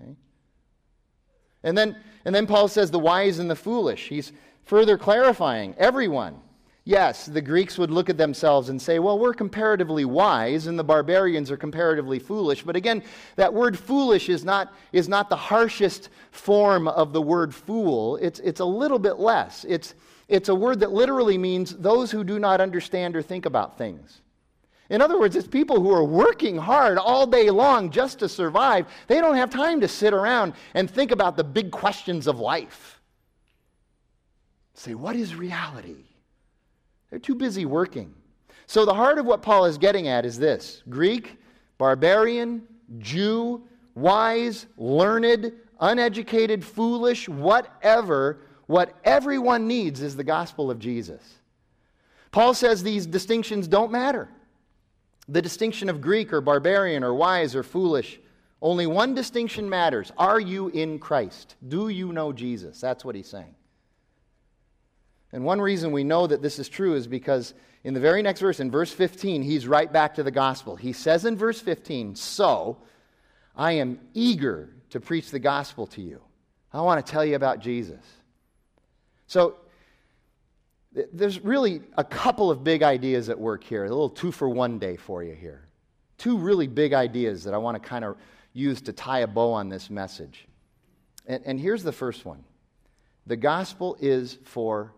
[0.00, 0.14] Okay?
[1.64, 4.08] And, then, and then Paul says the wise and the foolish.
[4.08, 4.30] He's
[4.62, 6.40] further clarifying everyone.
[6.90, 10.82] Yes, the Greeks would look at themselves and say, well, we're comparatively wise and the
[10.82, 12.64] barbarians are comparatively foolish.
[12.64, 13.04] But again,
[13.36, 18.16] that word foolish is not, is not the harshest form of the word fool.
[18.16, 19.64] It's, it's a little bit less.
[19.68, 19.94] It's,
[20.26, 24.20] it's a word that literally means those who do not understand or think about things.
[24.88, 28.88] In other words, it's people who are working hard all day long just to survive.
[29.06, 33.00] They don't have time to sit around and think about the big questions of life.
[34.74, 36.09] Say, what is reality?
[37.10, 38.14] They're too busy working.
[38.66, 41.38] So, the heart of what Paul is getting at is this Greek,
[41.76, 42.62] barbarian,
[42.98, 43.62] Jew,
[43.94, 51.20] wise, learned, uneducated, foolish, whatever, what everyone needs is the gospel of Jesus.
[52.30, 54.28] Paul says these distinctions don't matter.
[55.28, 58.20] The distinction of Greek or barbarian or wise or foolish,
[58.62, 60.12] only one distinction matters.
[60.16, 61.56] Are you in Christ?
[61.66, 62.80] Do you know Jesus?
[62.80, 63.54] That's what he's saying.
[65.32, 68.40] And one reason we know that this is true is because in the very next
[68.40, 70.76] verse, in verse 15, he's right back to the gospel.
[70.76, 72.78] He says in verse 15, So
[73.56, 76.20] I am eager to preach the gospel to you.
[76.72, 78.04] I want to tell you about Jesus.
[79.26, 79.56] So
[81.12, 84.78] there's really a couple of big ideas at work here, a little two for one
[84.78, 85.68] day for you here.
[86.18, 88.16] Two really big ideas that I want to kind of
[88.52, 90.46] use to tie a bow on this message.
[91.26, 92.44] And, and here's the first one
[93.26, 94.92] the gospel is for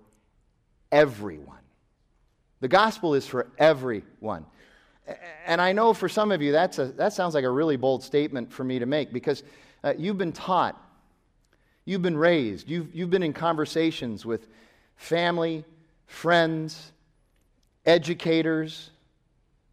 [0.93, 1.59] everyone.
[2.61, 4.47] The gospel is for everyone.
[5.47, 8.05] And I know for some of you that's a, that sounds like a really bold
[8.05, 9.43] statement for me to make because
[9.83, 10.81] uh, you've been taught,
[11.85, 14.47] you've been raised, you've, you've been in conversations with
[14.95, 15.65] family,
[16.07, 16.93] friends,
[17.85, 18.91] educators,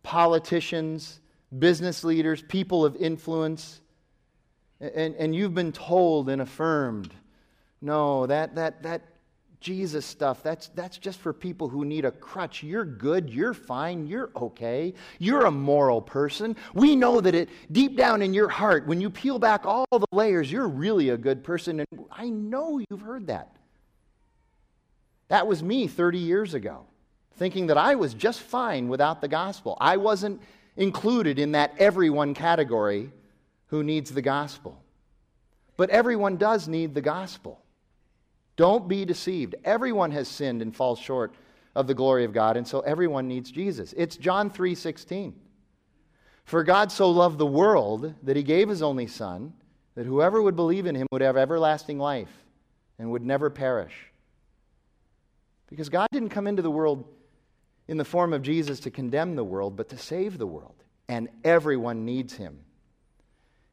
[0.02, 1.20] politicians,
[1.60, 3.82] business leaders, people of influence,
[4.80, 7.14] and, and you've been told and affirmed
[7.82, 9.02] no, that, that, that,
[9.60, 12.64] Jesus stuff, that's, that's just for people who need a crutch.
[12.64, 16.56] You're good, you're fine, you're okay, you're a moral person.
[16.74, 20.06] We know that it deep down in your heart, when you peel back all the
[20.14, 21.82] layers, you're really a good person.
[21.82, 23.56] And I know you've heard that.
[25.28, 26.86] That was me 30 years ago,
[27.36, 29.78] thinking that I was just fine without the gospel.
[29.82, 30.42] I wasn't
[30.78, 33.12] included in that everyone category
[33.68, 34.82] who needs the gospel.
[35.76, 37.62] But everyone does need the gospel.
[38.60, 39.56] Don't be deceived.
[39.64, 41.34] Everyone has sinned and falls short
[41.78, 43.94] of the glory of God, and so everyone needs Jesus.
[43.96, 45.34] It's John 3:16.
[46.44, 49.54] For God so loved the world that he gave his only Son,
[49.96, 52.46] that whoever would believe in him would have everlasting life
[52.98, 54.12] and would never perish.
[55.68, 57.06] Because God didn't come into the world
[57.88, 60.84] in the form of Jesus to condemn the world, but to save the world.
[61.08, 62.60] And everyone needs him.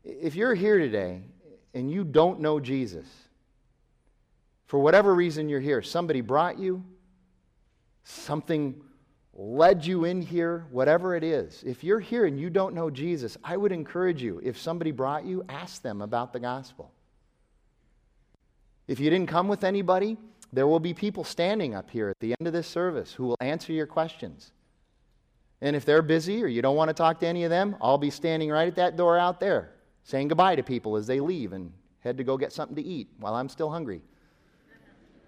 [0.04, 1.22] If you're here today
[1.74, 3.25] and you don't know Jesus,
[4.66, 6.84] for whatever reason you're here, somebody brought you,
[8.04, 8.82] something
[9.34, 13.36] led you in here, whatever it is, if you're here and you don't know Jesus,
[13.44, 16.92] I would encourage you, if somebody brought you, ask them about the gospel.
[18.88, 20.16] If you didn't come with anybody,
[20.52, 23.36] there will be people standing up here at the end of this service who will
[23.40, 24.52] answer your questions.
[25.60, 27.98] And if they're busy or you don't want to talk to any of them, I'll
[27.98, 29.72] be standing right at that door out there
[30.04, 33.08] saying goodbye to people as they leave and head to go get something to eat
[33.18, 34.02] while I'm still hungry.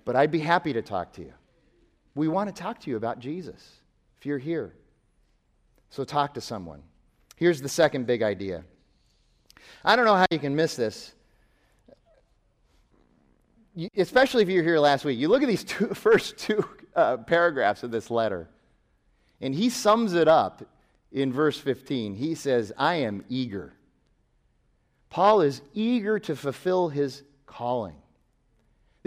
[0.09, 1.35] But I'd be happy to talk to you.
[2.15, 3.77] We want to talk to you about Jesus
[4.19, 4.73] if you're here.
[5.91, 6.81] So talk to someone.
[7.37, 8.65] Here's the second big idea.
[9.85, 11.13] I don't know how you can miss this,
[13.75, 15.19] you, especially if you're here last week.
[15.19, 16.65] You look at these two, first two
[16.97, 18.49] uh, paragraphs of this letter,
[19.43, 20.63] and he sums it up
[21.13, 22.15] in verse 15.
[22.15, 23.75] He says, I am eager.
[25.11, 27.97] Paul is eager to fulfill his calling.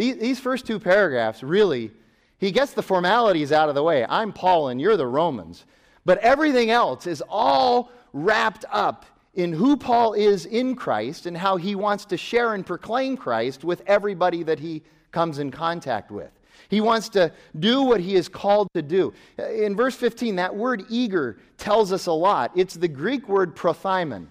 [0.02, 1.91] These, first two paragraphs really
[2.39, 4.04] he gets the formalities out of the way.
[4.10, 5.66] I'm Paul and you're the Romans.
[6.06, 11.56] But everything else is all wrapped up in who Paul is in Christ and how
[11.56, 14.82] he wants to share and proclaim Christ with everybody that he
[15.12, 16.32] comes in contact with.
[16.68, 19.14] He wants to do what he is called to do.
[19.38, 22.52] In verse 15, that word eager tells us a lot.
[22.56, 24.26] It's the Greek word prothymon.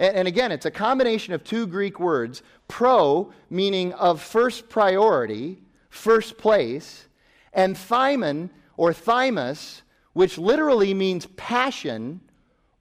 [0.00, 5.58] And, again, it's a combination of two Greek words pro, meaning of first priority,
[5.90, 7.06] first place,
[7.52, 9.82] and thymon or thymos,
[10.14, 12.20] which literally means passion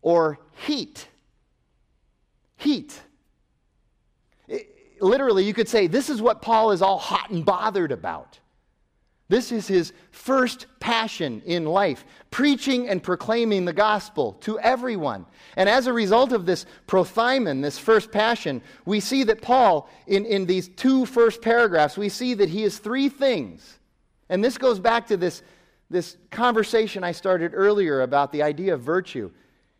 [0.02, 1.08] or heat.
[2.58, 3.02] Heat.
[4.48, 8.39] It, literally, you could say this is what Paul is all hot and bothered about.
[9.30, 15.28] This is his first passion in life, preaching and proclaiming the gospel to everyone.
[15.56, 20.26] And as a result of this prothymon, this first passion, we see that Paul, in,
[20.26, 23.78] in these two first paragraphs, we see that he is three things.
[24.30, 25.44] And this goes back to this,
[25.92, 29.30] this conversation I started earlier about the idea of virtue.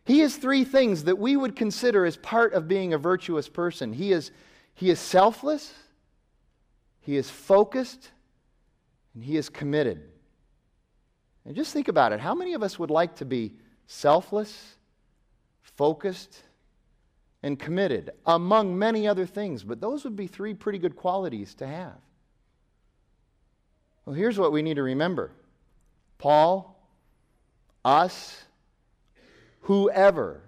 [0.06, 3.94] He is three things that we would consider as part of being a virtuous person.
[3.94, 4.30] He is,
[4.76, 5.74] he is selfless,
[7.02, 8.12] he is focused,
[9.14, 10.02] and he is committed.
[11.46, 12.20] And just think about it.
[12.20, 13.54] How many of us would like to be
[13.88, 14.76] selfless,
[15.62, 16.44] focused,
[17.42, 19.64] and committed, among many other things?
[19.64, 21.98] But those would be three pretty good qualities to have.
[24.06, 25.32] Well, here's what we need to remember
[26.18, 26.80] Paul,
[27.86, 28.44] us,
[29.62, 30.42] whoever,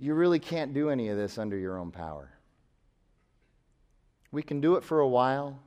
[0.00, 2.30] you really can't do any of this under your own power.
[4.32, 5.60] We can do it for a while.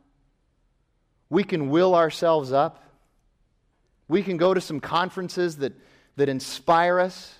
[1.30, 2.84] We can will ourselves up.
[4.08, 5.74] We can go to some conferences that,
[6.16, 7.34] that inspire us.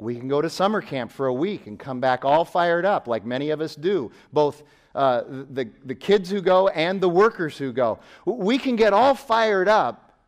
[0.00, 3.08] We can go to summer camp for a week and come back all fired up,
[3.08, 4.62] like many of us do, both
[4.94, 7.98] uh, the, the kids who go and the workers who go.
[8.24, 10.18] We can get all fired up,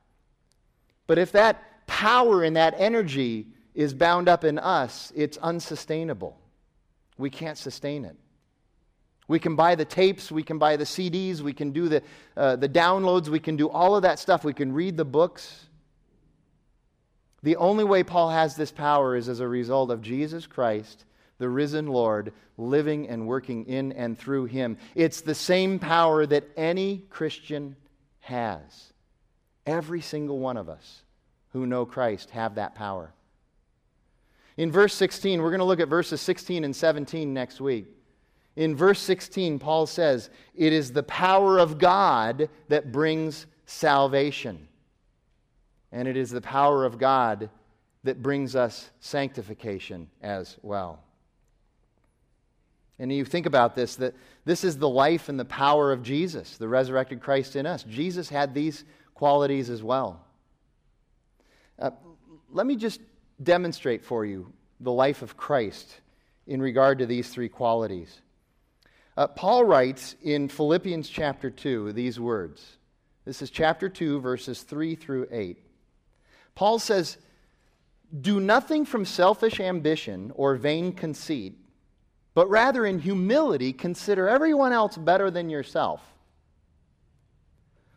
[1.06, 6.38] but if that power and that energy is bound up in us, it's unsustainable.
[7.18, 8.16] We can't sustain it.
[9.30, 12.02] We can buy the tapes, we can buy the CDs, we can do the,
[12.36, 15.66] uh, the downloads, we can do all of that stuff, we can read the books.
[17.44, 21.04] The only way Paul has this power is as a result of Jesus Christ,
[21.38, 24.76] the risen Lord, living and working in and through him.
[24.96, 27.76] It's the same power that any Christian
[28.18, 28.92] has.
[29.64, 31.02] Every single one of us
[31.52, 33.12] who know Christ have that power.
[34.56, 37.86] In verse 16, we're going to look at verses 16 and 17 next week.
[38.56, 44.68] In verse 16, Paul says, It is the power of God that brings salvation.
[45.92, 47.50] And it is the power of God
[48.04, 51.00] that brings us sanctification as well.
[52.98, 56.56] And you think about this that this is the life and the power of Jesus,
[56.56, 57.82] the resurrected Christ in us.
[57.84, 58.84] Jesus had these
[59.14, 60.24] qualities as well.
[61.78, 61.90] Uh,
[62.50, 63.00] let me just
[63.42, 66.00] demonstrate for you the life of Christ
[66.46, 68.20] in regard to these three qualities.
[69.20, 72.78] Uh, Paul writes in Philippians chapter 2 these words.
[73.26, 75.58] This is chapter 2, verses 3 through 8.
[76.54, 77.18] Paul says,
[78.18, 81.58] Do nothing from selfish ambition or vain conceit,
[82.32, 86.00] but rather in humility consider everyone else better than yourself.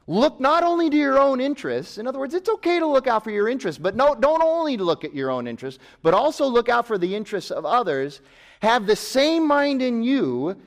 [0.07, 3.23] Look not only to your own interests, in other words, it's okay to look out
[3.23, 6.67] for your interests, but no, don't only look at your own interests, but also look
[6.67, 8.19] out for the interests of others.
[8.61, 10.57] Have the same mind in you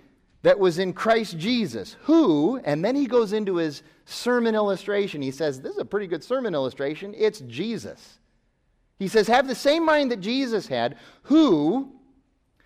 [0.43, 5.23] that was in Christ Jesus, who, and then he goes into his sermon illustration.
[5.23, 7.15] He says, This is a pretty good sermon illustration.
[7.17, 8.19] It's Jesus.
[8.99, 11.93] He says, Have the same mind that Jesus had, who,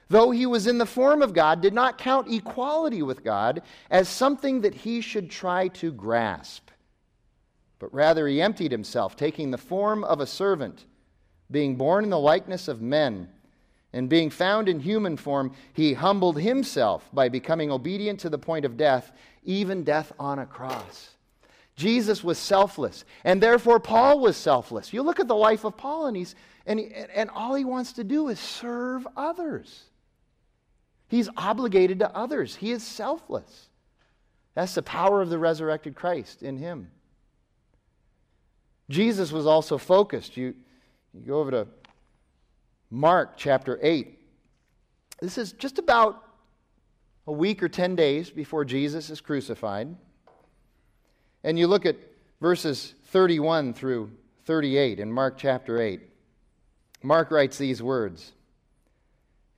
[0.09, 4.09] though he was in the form of God, did not count equality with God as
[4.09, 6.71] something that he should try to grasp.
[7.79, 10.85] But rather he emptied himself, taking the form of a servant,
[11.51, 13.29] being born in the likeness of men.
[13.93, 18.65] And being found in human form, he humbled himself by becoming obedient to the point
[18.65, 19.13] of death,
[19.43, 21.11] even death on a cross.
[21.75, 24.93] Jesus was selfless, and therefore Paul was selfless.
[24.93, 26.35] You look at the life of Paul, and, he's,
[26.67, 29.85] and, he, and all he wants to do is serve others.
[31.09, 33.69] He's obligated to others, he is selfless.
[34.55, 36.91] That's the power of the resurrected Christ in him.
[38.91, 40.37] Jesus was also focused.
[40.37, 40.55] You,
[41.15, 41.69] you go over to
[42.91, 44.19] Mark chapter 8.
[45.21, 46.25] This is just about
[47.27, 49.95] a week or 10 days before Jesus is crucified.
[51.45, 51.97] And you look at
[52.41, 54.11] verses 31 through
[54.45, 56.01] 38 in Mark chapter 8.
[57.03, 58.33] Mark writes these words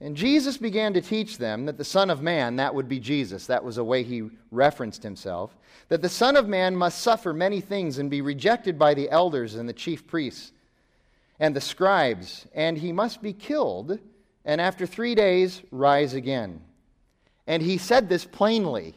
[0.01, 3.47] And Jesus began to teach them that the Son of Man, that would be Jesus,
[3.47, 5.57] that was a way he referenced himself,
[5.89, 9.55] that the Son of Man must suffer many things and be rejected by the elders
[9.55, 10.53] and the chief priests
[11.39, 13.99] and the scribes, and he must be killed,
[14.45, 16.61] and after three days rise again.
[17.47, 18.95] And he said this plainly.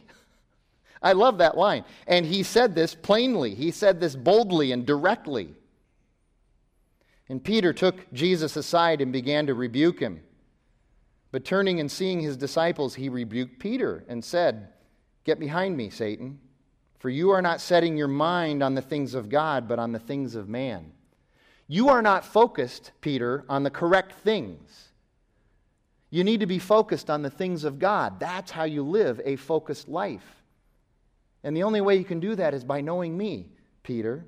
[1.02, 1.84] I love that line.
[2.06, 3.54] And he said this plainly.
[3.54, 5.54] He said this boldly and directly.
[7.28, 10.20] And Peter took Jesus aside and began to rebuke him.
[11.32, 14.68] But turning and seeing his disciples, he rebuked Peter and said,
[15.24, 16.38] Get behind me, Satan,
[16.98, 19.98] for you are not setting your mind on the things of God, but on the
[19.98, 20.92] things of man.
[21.68, 24.88] You are not focused, Peter, on the correct things.
[26.10, 28.20] You need to be focused on the things of God.
[28.20, 30.44] That's how you live a focused life.
[31.42, 33.50] And the only way you can do that is by knowing me,
[33.82, 34.26] Peter.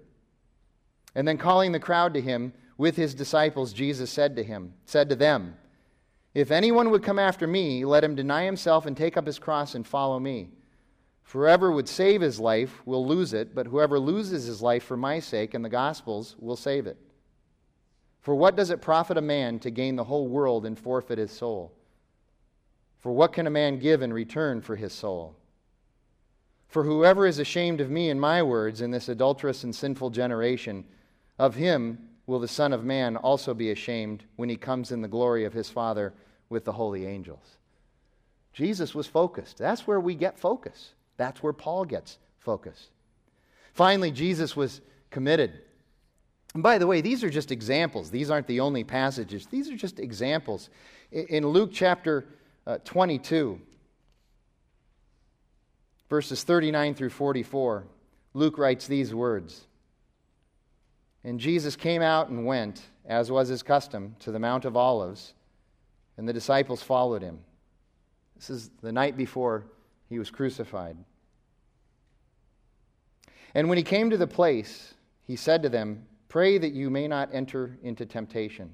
[1.14, 5.08] And then calling the crowd to him with his disciples, Jesus said to him, said
[5.08, 5.56] to them,
[6.34, 9.74] If anyone would come after me, let him deny himself and take up his cross
[9.74, 10.50] and follow me.
[11.24, 15.20] Whoever would save his life will lose it, but whoever loses his life for my
[15.20, 16.96] sake and the gospel's will save it.
[18.20, 21.30] For what does it profit a man to gain the whole world and forfeit his
[21.30, 21.72] soul?
[22.98, 25.36] For what can a man give in return for his soul?
[26.68, 30.84] For whoever is ashamed of me and my words in this adulterous and sinful generation,
[31.38, 35.08] of him will the Son of Man also be ashamed when he comes in the
[35.08, 36.12] glory of his Father
[36.50, 37.56] with the holy angels.
[38.52, 39.56] Jesus was focused.
[39.56, 40.92] That's where we get focus.
[41.16, 42.88] That's where Paul gets focus.
[43.72, 45.60] Finally, Jesus was committed.
[46.54, 48.10] And by the way, these are just examples.
[48.10, 49.46] These aren't the only passages.
[49.46, 50.70] These are just examples.
[51.12, 52.26] In Luke chapter
[52.66, 53.60] uh, 22,
[56.08, 57.84] verses 39 through 44,
[58.34, 59.66] Luke writes these words
[61.24, 65.34] And Jesus came out and went, as was his custom, to the Mount of Olives,
[66.16, 67.38] and the disciples followed him.
[68.36, 69.64] This is the night before
[70.08, 70.96] he was crucified.
[73.54, 74.94] And when he came to the place,
[75.26, 78.70] he said to them, Pray that you may not enter into temptation.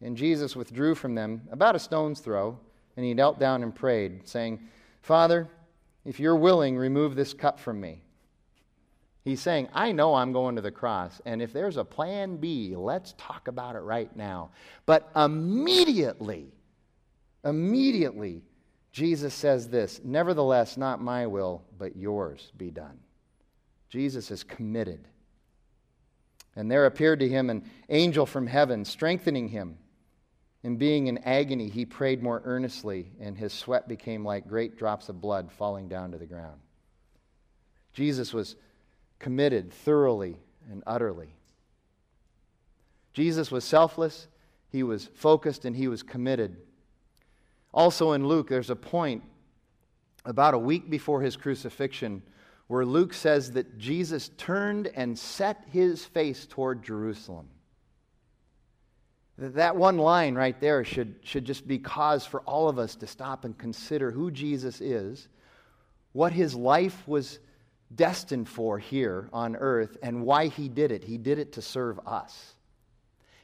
[0.00, 2.58] And Jesus withdrew from them about a stone's throw,
[2.96, 4.60] and he knelt down and prayed, saying,
[5.02, 5.48] Father,
[6.04, 8.02] if you're willing, remove this cup from me.
[9.24, 12.74] He's saying, I know I'm going to the cross, and if there's a plan B,
[12.76, 14.50] let's talk about it right now.
[14.86, 16.52] But immediately,
[17.44, 18.42] immediately,
[18.92, 22.98] Jesus says this Nevertheless, not my will, but yours be done.
[23.90, 25.08] Jesus is committed
[26.58, 29.78] and there appeared to him an angel from heaven, strengthening him.
[30.64, 35.08] And being in agony, he prayed more earnestly, and his sweat became like great drops
[35.08, 36.58] of blood falling down to the ground.
[37.92, 38.56] Jesus was
[39.20, 40.36] committed thoroughly
[40.68, 41.28] and utterly.
[43.12, 44.26] Jesus was selfless,
[44.68, 46.56] he was focused, and he was committed.
[47.72, 49.22] Also in Luke, there's a point
[50.24, 52.20] about a week before his crucifixion
[52.68, 57.48] where Luke says that Jesus turned and set his face toward Jerusalem.
[59.38, 63.06] That one line right there should, should just be cause for all of us to
[63.06, 65.28] stop and consider who Jesus is,
[66.12, 67.38] what his life was
[67.94, 71.04] destined for here on earth, and why he did it.
[71.04, 72.54] He did it to serve us.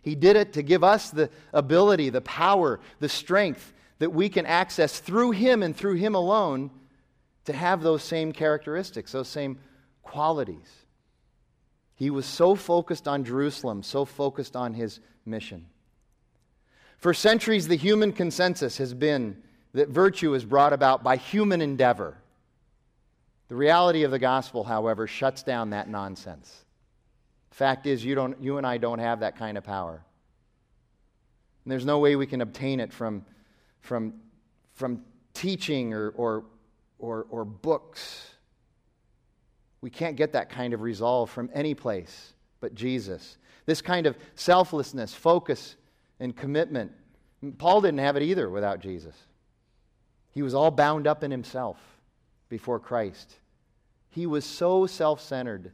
[0.02, 4.44] He did it to give us the ability, the power, the strength that we can
[4.44, 6.70] access through him and through him alone
[7.44, 9.58] to have those same characteristics, those same
[10.02, 10.84] qualities.
[11.94, 15.66] He was so focused on Jerusalem, so focused on his mission.
[16.98, 19.42] For centuries, the human consensus has been
[19.74, 22.16] that virtue is brought about by human endeavor.
[23.48, 26.64] The reality of the gospel, however, shuts down that nonsense.
[27.50, 30.02] Fact is, you, don't, you and I don't have that kind of power.
[31.64, 33.24] And there's no way we can obtain it from,
[33.80, 34.14] from,
[34.72, 35.02] from
[35.34, 36.44] teaching or, or,
[37.04, 38.30] or, or books.
[39.80, 42.32] We can't get that kind of resolve from any place
[42.64, 43.36] but Jesus.
[43.66, 45.76] This kind of selflessness, focus,
[46.18, 46.92] and commitment.
[47.58, 49.14] Paul didn't have it either without Jesus.
[50.30, 51.76] He was all bound up in himself
[52.48, 53.34] before Christ.
[54.08, 55.72] He was so self centered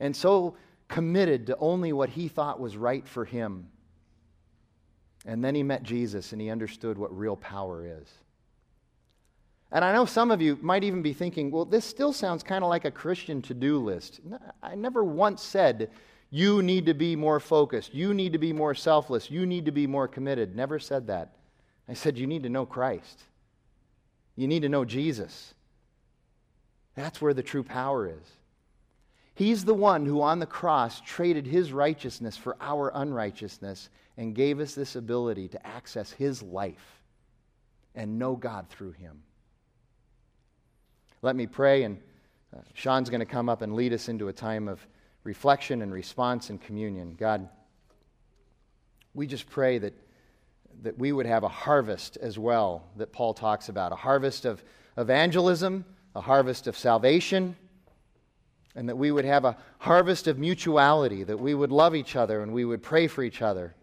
[0.00, 0.56] and so
[0.88, 3.68] committed to only what he thought was right for him.
[5.24, 8.08] And then he met Jesus and he understood what real power is.
[9.72, 12.62] And I know some of you might even be thinking, well, this still sounds kind
[12.62, 14.20] of like a Christian to do list.
[14.62, 15.90] I never once said,
[16.30, 17.94] you need to be more focused.
[17.94, 19.30] You need to be more selfless.
[19.30, 20.54] You need to be more committed.
[20.54, 21.36] Never said that.
[21.88, 23.22] I said, you need to know Christ.
[24.36, 25.54] You need to know Jesus.
[26.94, 28.28] That's where the true power is.
[29.34, 34.60] He's the one who on the cross traded his righteousness for our unrighteousness and gave
[34.60, 37.02] us this ability to access his life
[37.94, 39.22] and know God through him.
[41.26, 41.98] Let me pray, and
[42.56, 44.86] uh, Sean's going to come up and lead us into a time of
[45.24, 47.16] reflection and response and communion.
[47.18, 47.48] God,
[49.12, 49.92] we just pray that,
[50.82, 54.62] that we would have a harvest as well that Paul talks about a harvest of
[54.96, 57.56] evangelism, a harvest of salvation,
[58.76, 62.40] and that we would have a harvest of mutuality, that we would love each other
[62.40, 63.74] and we would pray for each other,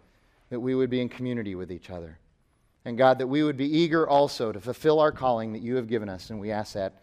[0.50, 2.18] that we would be in community with each other.
[2.86, 5.90] And God, that we would be eager also to fulfill our calling that you have
[5.90, 7.03] given us, and we ask that